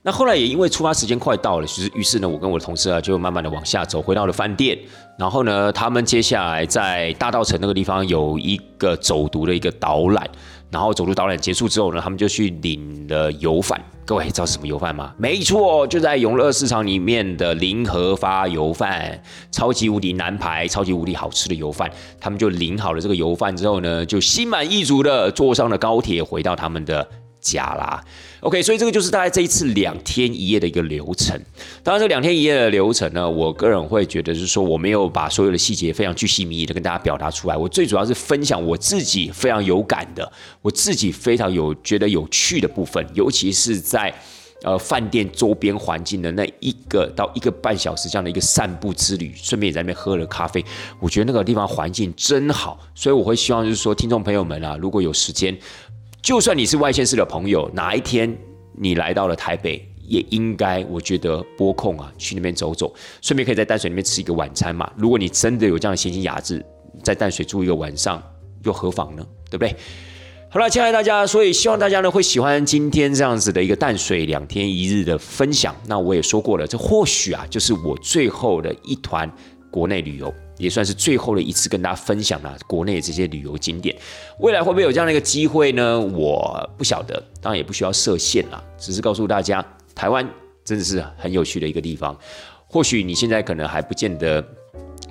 [0.07, 4.78] 那后来也因为出发时间快到了，其实于是呢，我跟我的同事啊就慢慢的往下走，回到了饭店。
[5.18, 10.28] 然后呢，他们接下来在大道城那个地方有一个走读的一个导览。
[10.70, 13.82] 然后走读导览结束之后呢，他们就去领了油饭。
[14.05, 15.14] 各位知道什么油饭吗？
[15.16, 19.18] 没错，就在永乐市场里面的林和发油饭，
[19.50, 21.90] 超级无敌难排、超级无敌好吃的油饭。
[22.20, 27.09] 他们就领好了这个油饭之后呢，就心满意足的坐上了高铁，回到他们的。
[27.44, 28.02] 家啦
[28.45, 31.34] ，OK，所以这个就是大概这一次两天一夜的一个流程。
[31.82, 37.57] 当然，这两天一夜的流程呢，我个人会觉得是说，我没有把所有的细节非常具细靡遗的跟大家表达出来。
[37.57, 40.30] 我最主要是分享我自己非常有感的，
[40.61, 44.14] 我自己非常有觉得有趣的部分，尤其是在
[44.62, 50.64] 呃饭店周边环境的那一个到一个半小时这样的一个散步之旅，顺便也在那边喝了咖啡。
[51.01, 55.59] 我觉得那个地方环境真好，所以我会希望就是说，听众朋友们啊，如果有时间。
[56.25, 58.35] 就算你是外县市的朋友，哪一天
[58.79, 64.91] 你来到了台北，也应该我觉得拨空啊，去那边走走，顺便可以在淡水那边吃一个晚餐嘛。
[64.97, 66.64] 如果你真的有这样的闲情雅致，
[67.03, 68.22] 在淡水住一个晚上，
[68.62, 69.27] 又何妨呢？
[69.51, 69.77] 对不对？
[70.49, 75.77] 好了，亲爱的大家，所以希望大家呢会喜欢今天这样子的一个淡水两天一日的分享。
[75.87, 79.31] 那我也说过了，这或许啊，就是我最后的一团
[79.70, 80.33] 国内旅游。
[80.57, 83.96] 也算是最后的一次跟大家分享了国内这些旅游景点，
[84.38, 85.98] 未来会不会有这样的一个机会呢？
[85.98, 90.28] 我不晓得，当然也不需要设限啦，只是告诉大家，台湾
[90.64, 92.16] 真的是很有趣的一个地方。
[92.66, 94.44] 或许你现在可能还不见得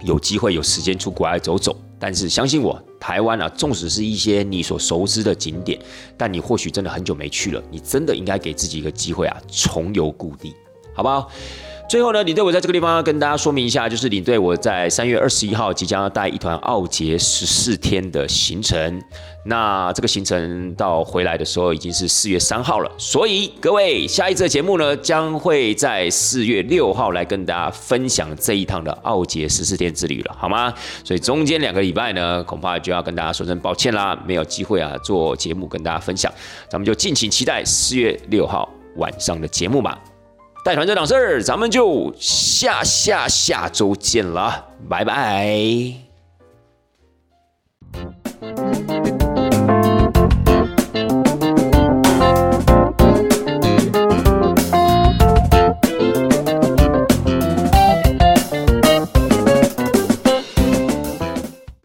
[0.04, 5.80] 有机会有时间出国来走走，但是相信我，台湾啊，纵使是一些你所熟知的景点，
[6.18, 10.54] 但你或许真的很久没去了，你真的应该给自己一个机会啊，重游故地，
[10.94, 11.30] 好不好？
[11.90, 19.00] 最后呢，领队我在这个地方要跟大家说明一下，就是领队我在三月二十一号即将要带一团奥捷十四天的行程。
[19.46, 30.74] 那这个行程到回来的时候已经是四月三号了，所以各位下一次的节目呢，将会在四月六号来跟大家分享这一趟的奥捷十四天之旅了，好吗？
[31.04, 36.32] 所以中间两个礼拜呢，恐怕就要跟大家说声抱歉啦，没有机会啊做节目跟大家分享，
[36.70, 40.13] 咱们就敬请期待四月六号晚上的节目吧。
[40.64, 46.03] 带团这档事儿，咱们就下下下周见了，拜拜。